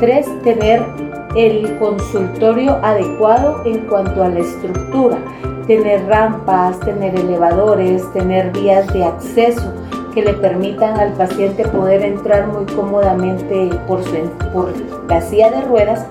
Tres, 0.00 0.26
tener 0.42 0.82
el 1.34 1.76
consultorio 1.78 2.78
adecuado 2.82 3.62
en 3.64 3.78
cuanto 3.86 4.22
a 4.22 4.28
la 4.28 4.40
estructura, 4.40 5.18
tener 5.66 6.06
rampas, 6.06 6.80
tener 6.80 7.14
elevadores, 7.18 8.10
tener 8.12 8.50
vías 8.52 8.92
de 8.92 9.04
acceso 9.04 9.72
que 10.14 10.22
le 10.22 10.34
permitan 10.34 10.98
al 10.98 11.12
paciente 11.12 11.66
poder 11.68 12.02
entrar 12.02 12.46
muy 12.46 12.64
cómodamente 12.66 13.70
por, 13.86 14.02
su, 14.04 14.16
por 14.52 14.72
la 15.08 15.20
silla 15.20 15.50
de 15.50 15.62
ruedas 15.62 16.06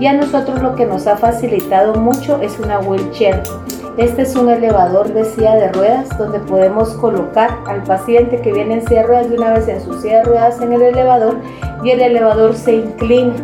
y 0.00 0.06
a 0.06 0.14
nosotros 0.14 0.62
lo 0.62 0.74
que 0.74 0.86
nos 0.86 1.06
ha 1.06 1.16
facilitado 1.16 1.94
mucho 1.94 2.40
es 2.40 2.58
una 2.58 2.78
wheelchair. 2.80 3.42
Este 3.96 4.22
es 4.22 4.36
un 4.36 4.48
elevador 4.48 5.12
de 5.12 5.24
silla 5.24 5.56
de 5.56 5.72
ruedas 5.72 6.16
donde 6.18 6.38
podemos 6.38 6.90
colocar 6.94 7.58
al 7.66 7.82
paciente 7.82 8.40
que 8.40 8.52
viene 8.52 8.74
en 8.74 8.86
silla 8.86 9.00
de 9.00 9.06
ruedas 9.08 9.30
de 9.30 9.36
una 9.36 9.52
vez 9.54 9.66
en 9.68 9.80
su 9.80 10.00
silla 10.00 10.18
de 10.18 10.24
ruedas 10.24 10.60
en 10.60 10.72
el 10.72 10.82
elevador 10.82 11.36
y 11.82 11.90
el 11.90 12.00
elevador 12.00 12.54
se 12.54 12.74
inclina 12.74 13.34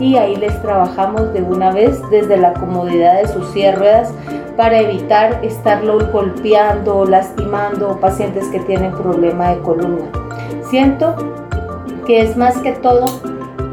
y 0.00 0.16
ahí 0.16 0.36
les 0.36 0.60
trabajamos 0.62 1.32
de 1.32 1.42
una 1.42 1.72
vez 1.72 2.00
desde 2.10 2.36
la 2.36 2.54
comodidad 2.54 3.20
de 3.20 3.28
sus 3.28 3.50
silla 3.50 3.72
ruedas 3.72 4.12
para 4.58 4.80
evitar 4.80 5.38
estarlo 5.44 6.10
golpeando 6.10 6.98
o 6.98 7.04
lastimando 7.06 7.96
pacientes 8.00 8.48
que 8.48 8.58
tienen 8.58 8.90
problema 8.90 9.50
de 9.50 9.60
columna. 9.60 10.10
Siento 10.68 11.14
que 12.04 12.22
es 12.22 12.36
más 12.36 12.58
que 12.58 12.72
todo 12.72 13.06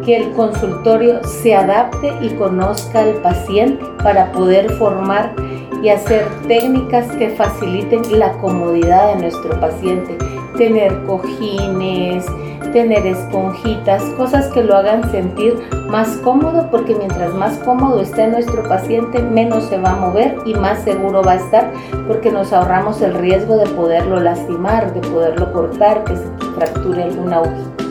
que 0.05 0.15
el 0.15 0.31
consultorio 0.33 1.23
se 1.23 1.55
adapte 1.55 2.13
y 2.21 2.29
conozca 2.35 2.99
al 2.99 3.15
paciente 3.15 3.83
para 4.03 4.31
poder 4.31 4.71
formar 4.73 5.33
y 5.81 5.89
hacer 5.89 6.27
técnicas 6.47 7.11
que 7.13 7.31
faciliten 7.31 8.19
la 8.19 8.33
comodidad 8.33 9.15
de 9.15 9.21
nuestro 9.21 9.59
paciente. 9.59 10.15
Tener 10.55 11.03
cojines, 11.05 12.27
tener 12.75 13.07
esponjitas, 13.07 14.03
cosas 14.17 14.51
que 14.51 14.61
lo 14.61 14.75
hagan 14.75 15.09
sentir 15.09 15.55
más 15.87 16.09
cómodo 16.17 16.69
porque 16.69 16.93
mientras 16.93 17.33
más 17.33 17.57
cómodo 17.59 18.01
esté 18.01 18.27
nuestro 18.27 18.63
paciente, 18.63 19.23
menos 19.23 19.69
se 19.69 19.77
va 19.77 19.91
a 19.91 19.95
mover 19.95 20.35
y 20.45 20.53
más 20.55 20.83
seguro 20.83 21.23
va 21.23 21.31
a 21.31 21.35
estar 21.35 21.71
porque 22.05 22.33
nos 22.33 22.51
ahorramos 22.51 23.01
el 23.01 23.13
riesgo 23.13 23.55
de 23.55 23.65
poderlo 23.67 24.19
lastimar, 24.19 24.93
de 24.93 24.99
poderlo 25.07 25.53
cortar, 25.53 26.03
que 26.03 26.17
se 26.17 26.27
fracture 26.53 27.03
alguna 27.03 27.39
hojita. 27.39 27.85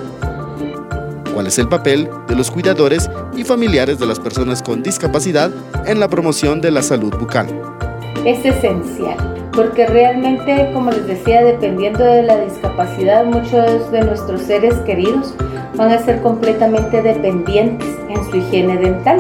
¿Cuál 1.33 1.47
es 1.47 1.59
el 1.59 1.67
papel 1.67 2.11
de 2.29 2.37
los 2.37 2.51
cuidadores 2.51 3.11
y 3.35 3.43
familiares 3.43 3.99
de 3.99 4.05
las 4.05 4.21
personas 4.21 4.63
con 4.63 4.83
discapacidad 4.83 5.51
en 5.87 5.99
la 5.99 6.09
promoción 6.09 6.61
de 6.61 6.71
la 6.71 6.83
salud 6.83 7.15
bucal? 7.19 7.49
Es 8.27 8.45
esencial 8.45 9.44
porque 9.55 9.87
realmente, 9.87 10.71
como 10.73 10.91
les 10.91 11.07
decía, 11.07 11.45
dependiendo 11.45 12.05
de 12.05 12.23
la 12.23 12.39
discapacidad, 12.39 13.25
muchos 13.25 13.91
de 13.91 14.03
nuestros 14.03 14.43
seres 14.43 14.75
queridos 14.81 15.35
van 15.77 15.93
a 15.93 15.99
ser 15.99 16.21
completamente 16.23 17.03
dependientes 17.03 17.89
en 18.09 18.25
su 18.31 18.37
higiene 18.37 18.77
dental. 18.79 19.19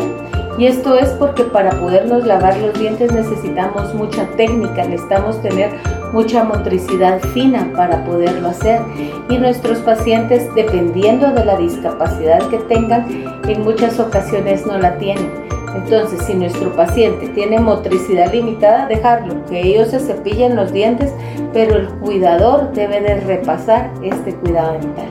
Y 0.56 0.66
esto 0.66 0.96
es 0.96 1.08
porque 1.10 1.42
para 1.42 1.70
podernos 1.80 2.24
lavar 2.26 2.56
los 2.58 2.78
dientes 2.78 3.12
necesitamos 3.12 3.92
mucha 3.94 4.24
técnica, 4.36 4.84
necesitamos 4.84 5.42
tener 5.42 5.70
mucha 6.12 6.44
motricidad 6.44 7.20
fina 7.32 7.72
para 7.76 8.04
poderlo 8.04 8.48
hacer. 8.48 8.80
Y 9.28 9.38
nuestros 9.38 9.78
pacientes, 9.78 10.48
dependiendo 10.54 11.32
de 11.32 11.44
la 11.44 11.56
discapacidad 11.56 12.40
que 12.48 12.58
tengan, 12.58 13.06
en 13.48 13.62
muchas 13.62 13.98
ocasiones 13.98 14.64
no 14.64 14.78
la 14.78 14.96
tienen. 14.98 15.43
Entonces, 15.74 16.22
si 16.26 16.34
nuestro 16.34 16.74
paciente 16.74 17.28
tiene 17.28 17.58
motricidad 17.58 18.32
limitada, 18.32 18.86
dejarlo, 18.86 19.44
que 19.46 19.60
ellos 19.60 19.88
se 19.90 20.00
cepillen 20.00 20.56
los 20.56 20.72
dientes, 20.72 21.12
pero 21.52 21.76
el 21.76 21.88
cuidador 21.88 22.72
debe 22.72 23.00
de 23.00 23.20
repasar 23.20 23.90
este 24.02 24.34
cuidado 24.34 24.72
dental. 24.74 25.10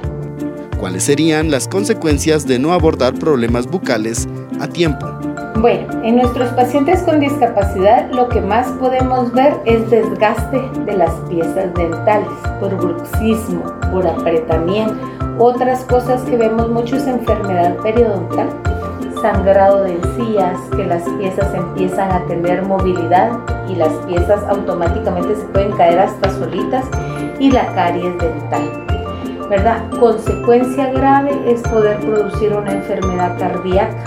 ¿Cuáles 0.80 1.04
serían 1.04 1.52
las 1.52 1.68
consecuencias 1.68 2.46
de 2.46 2.60
no 2.60 2.74
abordar 2.74 3.14
problemas 3.14 3.68
bucales 3.68 4.28
a 4.60 4.68
tiempo? 4.68 5.08
Bueno, 5.60 5.88
en 6.04 6.18
nuestros 6.18 6.50
pacientes 6.54 7.02
con 7.04 7.20
discapacidad 7.20 8.12
lo 8.12 8.28
que 8.28 8.42
más 8.42 8.68
podemos 8.80 9.32
ver 9.32 9.54
es 9.66 9.90
desgaste 9.90 10.60
de 10.86 10.98
las 10.98 11.12
piezas 11.30 11.74
dentales 11.74 12.28
por 12.60 12.76
bruxismo, 12.76 13.64
por 13.92 14.06
apretamiento. 14.06 14.96
Otras 15.40 15.86
cosas 15.86 16.22
que 16.24 16.36
vemos 16.36 16.70
mucho 16.70 16.98
es 16.98 17.08
enfermedad 17.08 17.78
periodontal 17.78 18.50
sangrado 19.24 19.86
de 19.86 19.94
encías, 19.94 20.60
que 20.76 20.86
las 20.86 21.02
piezas 21.18 21.54
empiezan 21.54 22.12
a 22.12 22.26
tener 22.26 22.62
movilidad 22.64 23.32
y 23.70 23.76
las 23.76 23.94
piezas 24.06 24.44
automáticamente 24.50 25.38
se 25.38 25.46
pueden 25.46 25.72
caer 25.72 25.98
hasta 25.98 26.30
solitas 26.30 26.86
y 27.40 27.50
la 27.50 27.66
caries 27.74 28.18
dental. 28.18 28.86
¿Verdad? 29.50 29.90
Consecuencia 29.98 30.92
grave 30.92 31.32
es 31.48 31.62
poder 31.62 32.00
producir 32.00 32.54
una 32.54 32.74
enfermedad 32.74 33.40
cardíaca 33.40 34.04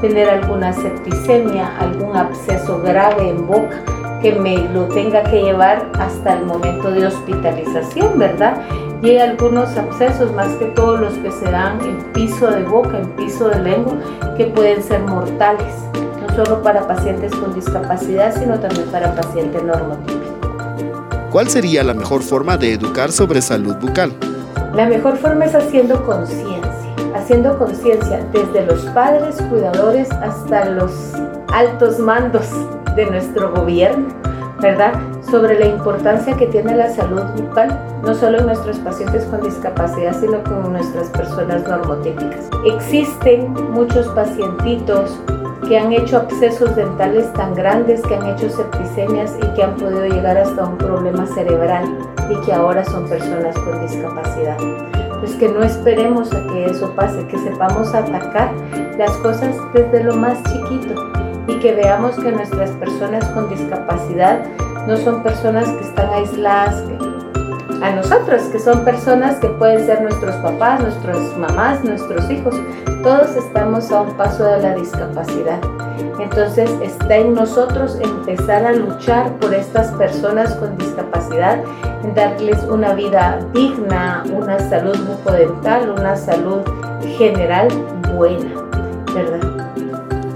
tener 0.00 0.28
alguna 0.28 0.72
septicemia, 0.72 1.76
algún 1.78 2.16
absceso 2.16 2.80
grave 2.82 3.28
en 3.30 3.46
boca 3.46 3.82
que 4.22 4.32
me 4.32 4.56
lo 4.68 4.84
tenga 4.88 5.22
que 5.24 5.42
llevar 5.42 5.86
hasta 5.98 6.34
el 6.34 6.46
momento 6.46 6.90
de 6.90 7.06
hospitalización, 7.06 8.18
¿verdad? 8.18 8.56
Y 9.02 9.10
hay 9.10 9.18
algunos 9.18 9.76
abscesos, 9.76 10.32
más 10.32 10.48
que 10.56 10.66
todos 10.66 11.00
los 11.00 11.14
que 11.14 11.30
se 11.30 11.44
dan 11.50 11.80
en 11.82 12.02
piso 12.12 12.50
de 12.50 12.62
boca, 12.64 12.98
en 12.98 13.10
piso 13.16 13.48
de 13.48 13.60
lengua, 13.60 13.94
que 14.36 14.46
pueden 14.46 14.82
ser 14.82 15.00
mortales, 15.02 15.74
no 16.20 16.34
solo 16.34 16.62
para 16.62 16.86
pacientes 16.86 17.34
con 17.34 17.54
discapacidad, 17.54 18.34
sino 18.38 18.58
también 18.58 18.88
para 18.88 19.14
pacientes 19.14 19.62
normotípicos. 19.62 20.26
¿Cuál 21.30 21.48
sería 21.48 21.84
la 21.84 21.92
mejor 21.92 22.22
forma 22.22 22.56
de 22.56 22.72
educar 22.72 23.12
sobre 23.12 23.42
salud 23.42 23.76
bucal? 23.76 24.12
La 24.74 24.86
mejor 24.86 25.18
forma 25.18 25.44
es 25.44 25.54
haciendo 25.54 26.02
conciencia, 26.04 26.94
haciendo 27.14 27.58
conciencia 27.58 28.26
desde 28.32 28.64
los 28.64 28.80
padres, 28.86 29.36
cuidadores, 29.50 30.10
hasta 30.12 30.64
los 30.66 30.92
altos 31.52 31.98
mandos 31.98 32.46
de 32.94 33.06
nuestro 33.06 33.52
gobierno, 33.52 34.06
¿verdad? 34.60 34.94
Sobre 35.30 35.58
la 35.58 35.66
importancia 35.66 36.36
que 36.36 36.46
tiene 36.46 36.76
la 36.76 36.88
salud 36.88 37.22
bucal, 37.36 37.68
no 38.02 38.14
solo 38.14 38.38
en 38.38 38.46
nuestros 38.46 38.78
pacientes 38.78 39.24
con 39.24 39.42
discapacidad, 39.42 40.14
sino 40.20 40.42
con 40.44 40.72
nuestras 40.72 41.08
personas 41.10 41.66
normotípicas. 41.66 42.48
Existen 42.64 43.52
muchos 43.72 44.06
pacientitos 44.08 45.18
que 45.66 45.78
han 45.78 45.92
hecho 45.92 46.18
abscesos 46.18 46.76
dentales 46.76 47.32
tan 47.32 47.54
grandes, 47.54 48.02
que 48.02 48.14
han 48.14 48.26
hecho 48.28 48.48
septicemias 48.50 49.36
y 49.42 49.54
que 49.54 49.64
han 49.64 49.74
podido 49.74 50.06
llegar 50.06 50.38
hasta 50.38 50.64
un 50.64 50.78
problema 50.78 51.26
cerebral 51.26 51.84
y 52.30 52.36
que 52.46 52.52
ahora 52.52 52.84
son 52.84 53.08
personas 53.08 53.58
con 53.58 53.80
discapacidad. 53.82 54.56
Pues 55.18 55.34
que 55.34 55.48
no 55.48 55.64
esperemos 55.64 56.32
a 56.32 56.46
que 56.46 56.66
eso 56.66 56.94
pase, 56.94 57.26
que 57.26 57.38
sepamos 57.38 57.92
atacar 57.92 58.52
las 58.96 59.10
cosas 59.18 59.56
desde 59.74 60.04
lo 60.04 60.14
más 60.14 60.40
chiquito 60.44 61.10
y 61.48 61.58
que 61.58 61.74
veamos 61.74 62.14
que 62.16 62.30
nuestras 62.30 62.70
personas 62.72 63.24
con 63.30 63.48
discapacidad 63.48 64.40
no 64.86 64.96
son 64.96 65.22
personas 65.22 65.68
que 65.68 65.84
están 65.84 66.10
aisladas 66.10 66.82
a 67.82 67.90
nosotros, 67.90 68.42
que 68.44 68.58
son 68.58 68.84
personas 68.84 69.38
que 69.40 69.48
pueden 69.48 69.84
ser 69.84 70.00
nuestros 70.02 70.34
papás, 70.36 70.80
nuestras 70.80 71.36
mamás, 71.36 71.84
nuestros 71.84 72.30
hijos. 72.30 72.54
Todos 73.02 73.36
estamos 73.36 73.90
a 73.90 74.02
un 74.02 74.16
paso 74.16 74.44
de 74.44 74.62
la 74.62 74.74
discapacidad. 74.74 75.60
Entonces 76.18 76.70
está 76.82 77.16
en 77.16 77.34
nosotros 77.34 77.98
empezar 78.00 78.64
a 78.64 78.72
luchar 78.72 79.32
por 79.38 79.52
estas 79.54 79.92
personas 79.92 80.54
con 80.54 80.76
discapacidad, 80.78 81.62
en 82.02 82.14
darles 82.14 82.62
una 82.64 82.94
vida 82.94 83.38
digna, 83.52 84.24
una 84.32 84.58
salud 84.58 84.98
bucodental, 85.06 85.90
una 85.90 86.16
salud 86.16 86.60
general 87.18 87.68
buena, 88.14 88.62
¿verdad? 89.14 89.45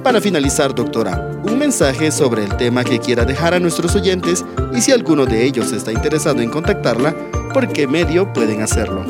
Para 0.03 0.19
finalizar, 0.21 0.75
doctora, 0.75 1.31
un 1.43 1.59
mensaje 1.59 2.11
sobre 2.11 2.45
el 2.45 2.57
tema 2.57 2.85
que 2.85 2.99
quiera 2.99 3.27
dejar 3.27 3.53
a 3.53 3.61
nuestros 3.61 3.95
oyentes 3.95 4.45
y 4.73 4.81
si 4.81 4.93
alguno 4.93 5.27
de 5.27 5.45
ellos 5.45 5.73
está 5.73 5.93
interesado 5.93 6.41
en 6.41 6.49
contactarla, 6.51 7.15
¿por 7.53 7.69
qué 7.69 7.87
medio 7.87 8.33
pueden 8.33 8.63
hacerlo? 8.63 9.05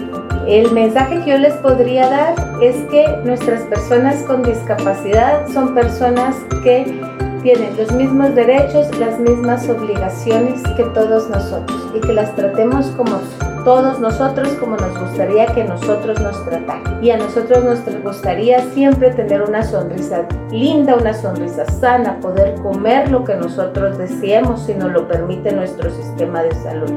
El 0.49 0.73
mensaje 0.73 1.23
que 1.23 1.31
yo 1.31 1.39
les 1.39 1.55
podría 1.55 2.09
dar 2.09 2.35
es 2.61 2.75
que 2.91 3.07
nuestras 3.25 3.63
personas 3.63 4.25
con 4.25 4.43
discapacidad 4.43 5.47
son 5.53 5.75
personas 5.75 6.35
que 6.65 7.01
tienen 7.43 7.77
los 7.77 7.93
mismos 7.93 8.35
derechos, 8.35 8.89
las 8.99 9.19
mismas 9.21 9.69
obligaciones 9.69 10.61
que 10.77 10.83
todos 10.93 11.31
nosotros 11.31 11.81
y 11.95 12.01
que 12.01 12.13
las 12.13 12.35
tratemos 12.35 12.87
como 12.97 13.21
todos 13.65 13.99
nosotros 14.01 14.49
como 14.61 14.77
nos 14.77 14.99
gustaría 14.99 15.47
que 15.47 15.65
nosotros 15.65 16.21
nos 16.21 16.45
trataran. 16.45 17.03
Y 17.03 17.11
a 17.11 17.17
nosotros 17.17 17.65
nos 17.65 17.81
gustaría 18.03 18.61
siempre 18.73 19.11
tener 19.11 19.43
una 19.43 19.63
sonrisa 19.63 20.27
linda, 20.51 20.97
una 20.97 21.15
sonrisa 21.15 21.65
sana, 21.67 22.19
poder 22.21 22.55
comer 22.57 23.11
lo 23.11 23.25
que 23.25 23.37
nosotros 23.37 23.99
deseemos 23.99 24.63
si 24.63 24.75
nos 24.75 24.93
lo 24.93 25.07
permite 25.09 25.53
nuestro 25.53 25.91
sistema 25.91 26.43
de 26.43 26.55
salud. 26.57 26.93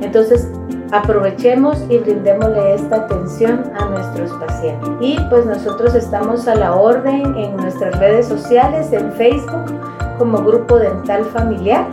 Entonces, 0.00 0.50
aprovechemos 0.92 1.84
y 1.88 1.98
brindémosle 1.98 2.74
esta 2.74 2.96
atención 2.96 3.64
a 3.78 3.86
nuestros 3.86 4.30
pacientes. 4.32 4.88
Y 5.00 5.18
pues 5.30 5.46
nosotros 5.46 5.94
estamos 5.94 6.46
a 6.48 6.54
la 6.54 6.74
orden 6.74 7.36
en 7.36 7.56
nuestras 7.56 7.98
redes 7.98 8.26
sociales, 8.26 8.92
en 8.92 9.12
Facebook 9.12 9.72
como 10.18 10.38
Grupo 10.38 10.78
Dental 10.78 11.24
Familiar 11.26 11.86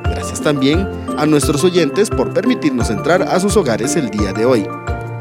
Gracias 0.03 0.41
también 0.41 1.02
a 1.17 1.25
nuestros 1.25 1.63
oyentes 1.63 2.09
por 2.09 2.33
permitirnos 2.33 2.89
entrar 2.89 3.21
a 3.23 3.39
sus 3.39 3.55
hogares 3.57 3.95
el 3.95 4.09
día 4.09 4.33
de 4.33 4.45
hoy. 4.45 4.67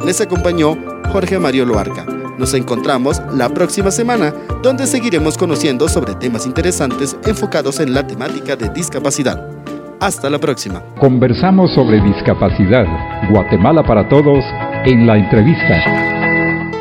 Les 0.04 0.20
acompañó 0.20 0.76
Jorge 1.12 1.38
Mario 1.38 1.66
Loarca. 1.66 2.06
Nos 2.38 2.54
encontramos 2.54 3.20
la 3.32 3.48
próxima 3.50 3.90
semana 3.90 4.32
donde 4.62 4.86
seguiremos 4.86 5.36
conociendo 5.36 5.88
sobre 5.88 6.14
temas 6.14 6.46
interesantes 6.46 7.16
enfocados 7.24 7.80
en 7.80 7.94
la 7.94 8.06
temática 8.06 8.56
de 8.56 8.68
discapacidad. 8.70 9.48
Hasta 10.00 10.28
la 10.28 10.38
próxima. 10.38 10.82
Conversamos 10.98 11.72
sobre 11.74 12.00
discapacidad. 12.00 12.84
Guatemala 13.30 13.84
para 13.84 14.08
todos 14.08 14.44
en 14.84 15.06
la 15.06 15.16
entrevista. 15.16 16.12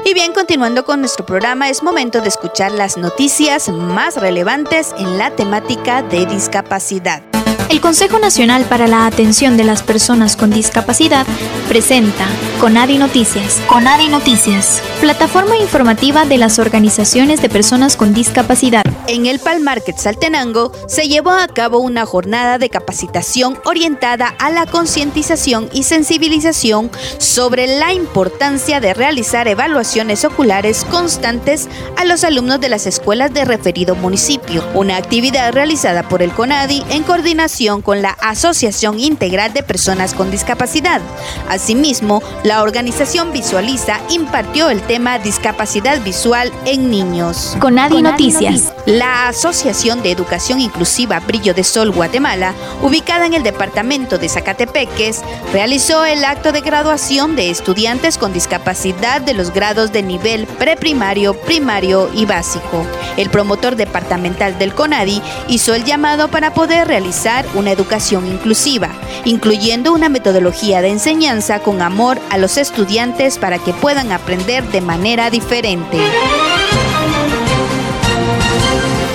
Y 0.03 0.13
bien, 0.13 0.33
continuando 0.33 0.83
con 0.83 0.99
nuestro 0.99 1.25
programa, 1.25 1.69
es 1.69 1.83
momento 1.83 2.21
de 2.21 2.29
escuchar 2.29 2.71
las 2.71 2.97
noticias 2.97 3.69
más 3.69 4.17
relevantes 4.19 4.93
en 4.97 5.17
la 5.17 5.31
temática 5.31 6.01
de 6.01 6.25
discapacidad. 6.25 7.30
El 7.71 7.79
Consejo 7.79 8.19
Nacional 8.19 8.65
para 8.65 8.85
la 8.85 9.05
Atención 9.05 9.55
de 9.55 9.63
las 9.63 9.81
Personas 9.81 10.35
con 10.35 10.49
Discapacidad 10.49 11.25
presenta 11.69 12.27
Conadi 12.59 12.97
Noticias. 12.97 13.61
Conadi 13.65 14.09
Noticias, 14.09 14.83
plataforma 14.99 15.55
informativa 15.55 16.25
de 16.25 16.37
las 16.37 16.59
organizaciones 16.59 17.41
de 17.41 17.47
personas 17.47 17.95
con 17.95 18.13
discapacidad. 18.13 18.83
En 19.07 19.25
el 19.25 19.39
Palmarket 19.39 19.97
Saltenango 19.97 20.73
se 20.89 21.07
llevó 21.07 21.31
a 21.31 21.47
cabo 21.47 21.79
una 21.79 22.05
jornada 22.05 22.57
de 22.57 22.69
capacitación 22.69 23.57
orientada 23.63 24.35
a 24.37 24.49
la 24.49 24.65
concientización 24.65 25.69
y 25.71 25.83
sensibilización 25.83 26.91
sobre 27.19 27.67
la 27.67 27.93
importancia 27.93 28.81
de 28.81 28.93
realizar 28.93 29.47
evaluaciones 29.47 30.25
oculares 30.25 30.83
constantes 30.83 31.69
a 31.95 32.03
los 32.03 32.25
alumnos 32.25 32.59
de 32.59 32.67
las 32.67 32.85
escuelas 32.85 33.33
de 33.33 33.45
referido 33.45 33.95
municipio, 33.95 34.61
una 34.73 34.97
actividad 34.97 35.53
realizada 35.53 36.03
por 36.03 36.21
el 36.21 36.33
CONADI 36.33 36.83
en 36.89 37.03
coordinación 37.03 37.60
con 37.61 38.01
la 38.01 38.17
Asociación 38.21 38.99
Integral 38.99 39.53
de 39.53 39.61
Personas 39.61 40.15
con 40.15 40.31
Discapacidad. 40.31 40.99
Asimismo, 41.47 42.23
la 42.43 42.63
organización 42.63 43.31
Visualiza 43.31 43.99
impartió 44.09 44.71
el 44.71 44.81
tema 44.81 45.19
Discapacidad 45.19 46.01
Visual 46.01 46.51
en 46.65 46.89
Niños. 46.89 47.55
Conadi 47.59 48.01
Noticias. 48.01 48.73
La 48.87 49.27
Asociación 49.27 50.01
de 50.01 50.09
Educación 50.09 50.59
Inclusiva 50.59 51.19
Brillo 51.19 51.53
de 51.53 51.63
Sol 51.63 51.91
Guatemala, 51.91 52.55
ubicada 52.81 53.27
en 53.27 53.35
el 53.35 53.43
departamento 53.43 54.17
de 54.17 54.27
Zacatepeques, 54.27 55.21
realizó 55.53 56.03
el 56.03 56.25
acto 56.25 56.51
de 56.51 56.61
graduación 56.61 57.35
de 57.35 57.51
estudiantes 57.51 58.17
con 58.17 58.33
discapacidad 58.33 59.21
de 59.21 59.35
los 59.35 59.53
grados 59.53 59.91
de 59.91 60.01
nivel 60.01 60.47
preprimario, 60.47 61.35
primario 61.35 62.09
y 62.15 62.25
básico. 62.25 62.87
El 63.17 63.29
promotor 63.29 63.75
departamental 63.75 64.57
del 64.57 64.73
CONADI 64.73 65.21
hizo 65.47 65.75
el 65.75 65.83
llamado 65.83 66.27
para 66.29 66.55
poder 66.55 66.87
realizar 66.87 67.45
una 67.53 67.71
educación 67.71 68.27
inclusiva, 68.27 68.89
incluyendo 69.25 69.93
una 69.93 70.09
metodología 70.09 70.81
de 70.81 70.89
enseñanza 70.89 71.59
con 71.59 71.81
amor 71.81 72.19
a 72.29 72.37
los 72.37 72.57
estudiantes 72.57 73.37
para 73.37 73.59
que 73.59 73.73
puedan 73.73 74.11
aprender 74.11 74.63
de 74.69 74.81
manera 74.81 75.29
diferente. 75.29 75.97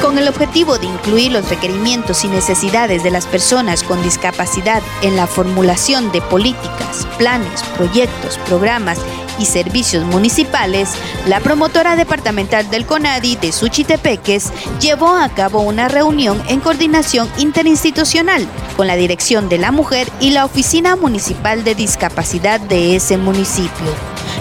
Con 0.03 0.19
el 0.19 0.29
objetivo 0.29 0.79
de 0.79 0.87
incluir 0.87 1.33
los 1.33 1.49
requerimientos 1.49 2.25
y 2.25 2.29
necesidades 2.29 3.03
de 3.03 3.11
las 3.11 3.27
personas 3.27 3.83
con 3.83 4.03
discapacidad 4.03 4.83
en 5.03 5.17
la 5.17 5.27
formulación 5.27 6.13
de 6.13 6.23
políticas, 6.23 7.07
planes, 7.19 7.63
proyectos, 7.77 8.39
programas 8.47 8.99
y 9.39 9.47
Servicios 9.47 10.05
Municipales, 10.05 10.91
la 11.27 11.41
promotora 11.41 11.97
departamental 11.97 12.69
del 12.71 12.87
CONADI 12.87 13.37
de 13.37 13.53
Suchitepeques 13.53 14.53
llevó 14.81 15.15
a 15.17 15.29
cabo 15.29 15.61
una 15.61 15.89
reunión 15.89 16.43
en 16.49 16.61
coordinación 16.61 17.29
interinstitucional 17.39 18.47
con 18.77 18.87
la 18.87 18.97
Dirección 18.97 19.49
de 19.49 19.59
la 19.59 19.73
Mujer 19.73 20.09
y 20.21 20.31
la 20.31 20.45
Oficina 20.45 20.97
Municipal 20.97 21.65
de 21.65 21.75
Discapacidad 21.75 22.61
de 22.61 22.97
ese 22.97 23.17
municipio. 23.17 23.93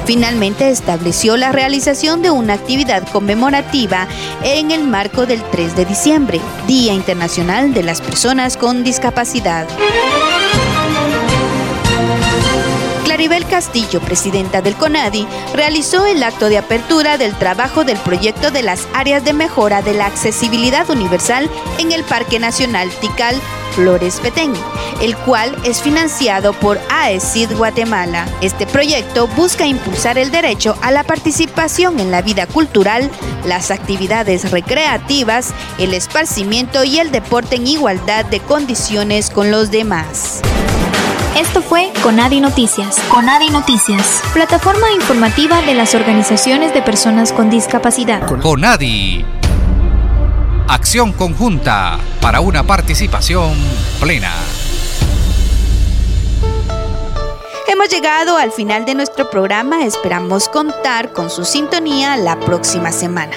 Finalmente 0.06 0.70
estableció 0.70 1.36
la 1.36 1.52
realización 1.52 2.22
de 2.22 2.30
una 2.30 2.54
actividad 2.54 3.08
conmemorativa 3.12 4.08
en 4.44 4.72
el 4.72 4.84
marco 4.84 5.26
del 5.26 5.44
3 5.44 5.76
de 5.76 5.86
diciembre, 5.86 6.40
Día 6.68 6.94
Internacional 6.94 7.74
de 7.74 7.84
las 7.84 8.02
Personas 8.02 8.56
con 8.56 8.84
Discapacidad. 8.84 9.68
Claribel 13.16 13.48
Castillo, 13.48 14.02
presidenta 14.02 14.62
del 14.62 14.76
CONADI, 14.76 15.26
realizó 15.54 16.06
el 16.06 16.22
acto 16.22 16.50
de 16.50 16.58
apertura 16.58 17.18
del 17.18 17.34
trabajo 17.34 17.86
del 17.86 17.98
proyecto 18.00 18.52
de 18.52 18.62
las 18.62 18.90
áreas 18.94 19.24
de 19.24 19.32
mejora 19.32 19.82
de 19.82 19.94
la 19.94 20.06
accesibilidad 20.06 20.90
universal 20.90 21.50
en 21.78 21.94
el 21.94 22.04
Parque 22.04 22.40
Nacional 22.40 22.90
Tikal 23.00 23.40
Flores 23.72 24.20
Petén, 24.20 24.52
el 25.02 25.16
cual 25.16 25.56
es 25.64 25.82
financiado 25.82 26.52
por 26.52 26.78
AECID 26.90 27.54
Guatemala. 27.56 28.28
Este 28.42 28.68
proyecto 28.68 29.28
busca 29.28 29.66
impulsar 29.66 30.18
el 30.18 30.30
derecho 30.30 30.76
a 30.82 30.92
la 30.92 31.06
participación 31.06 32.02
en 32.02 32.12
la 32.12 32.22
vida 32.22 32.48
cultural, 32.48 33.10
las 33.46 33.72
actividades 33.72 34.52
recreativas, 34.52 35.54
el 35.78 35.94
esparcimiento 35.94 36.84
y 36.84 37.00
el 37.00 37.14
deporte 37.14 37.56
en 37.56 37.68
igualdad 37.68 38.26
de 38.26 38.42
condiciones 38.42 39.30
con 39.30 39.52
los 39.52 39.72
demás. 39.72 40.42
Esto 41.36 41.62
fue 41.62 41.92
Conadi 42.02 42.40
Noticias. 42.40 42.98
Conadi 43.10 43.50
Noticias, 43.50 44.24
plataforma 44.32 44.90
informativa 44.96 45.62
de 45.62 45.74
las 45.74 45.94
organizaciones 45.94 46.74
de 46.74 46.82
personas 46.82 47.34
con 47.34 47.50
discapacidad. 47.50 48.26
Conadi. 48.42 49.26
Acción 50.70 51.12
conjunta 51.12 52.00
para 52.22 52.40
una 52.40 52.64
participación 52.64 53.54
plena. 54.00 54.32
Hemos 57.68 57.90
llegado 57.90 58.38
al 58.38 58.54
final 58.54 58.86
de 58.86 58.96
nuestro 58.96 59.30
programa. 59.30 59.84
Esperamos 59.84 60.48
contar 60.48 61.12
con 61.12 61.30
su 61.30 61.44
sintonía 61.44 62.16
la 62.16 62.40
próxima 62.40 62.94
semana. 62.94 63.36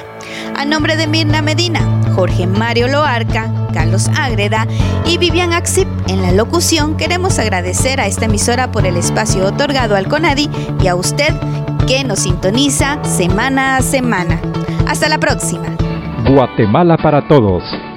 A 0.55 0.65
nombre 0.65 0.97
de 0.97 1.09
Mirna 1.09 1.43
Medina, 1.43 1.98
Jorge 2.19 2.49
Mario 2.49 2.89
Loarca, 2.89 3.49
Carlos 3.73 4.09
Ágreda 4.09 4.67
y 5.07 5.19
Vivian 5.19 5.53
Axip 5.53 5.87
en 6.09 6.21
la 6.21 6.33
locución, 6.33 6.97
queremos 6.97 7.39
agradecer 7.39 8.01
a 8.01 8.09
esta 8.09 8.25
emisora 8.25 8.73
por 8.73 8.87
el 8.87 8.97
espacio 8.97 9.47
otorgado 9.47 9.95
al 9.95 10.09
CONADI 10.09 10.51
y 10.83 10.89
a 10.89 10.97
usted 10.97 11.33
que 11.87 12.03
nos 12.03 12.19
sintoniza 12.19 12.99
semana 13.05 13.77
a 13.77 13.83
semana. 13.83 14.41
Hasta 14.89 15.09
la 15.09 15.19
próxima. 15.19 15.77
Guatemala 16.29 16.97
para 16.97 17.29
Todos, 17.29 17.63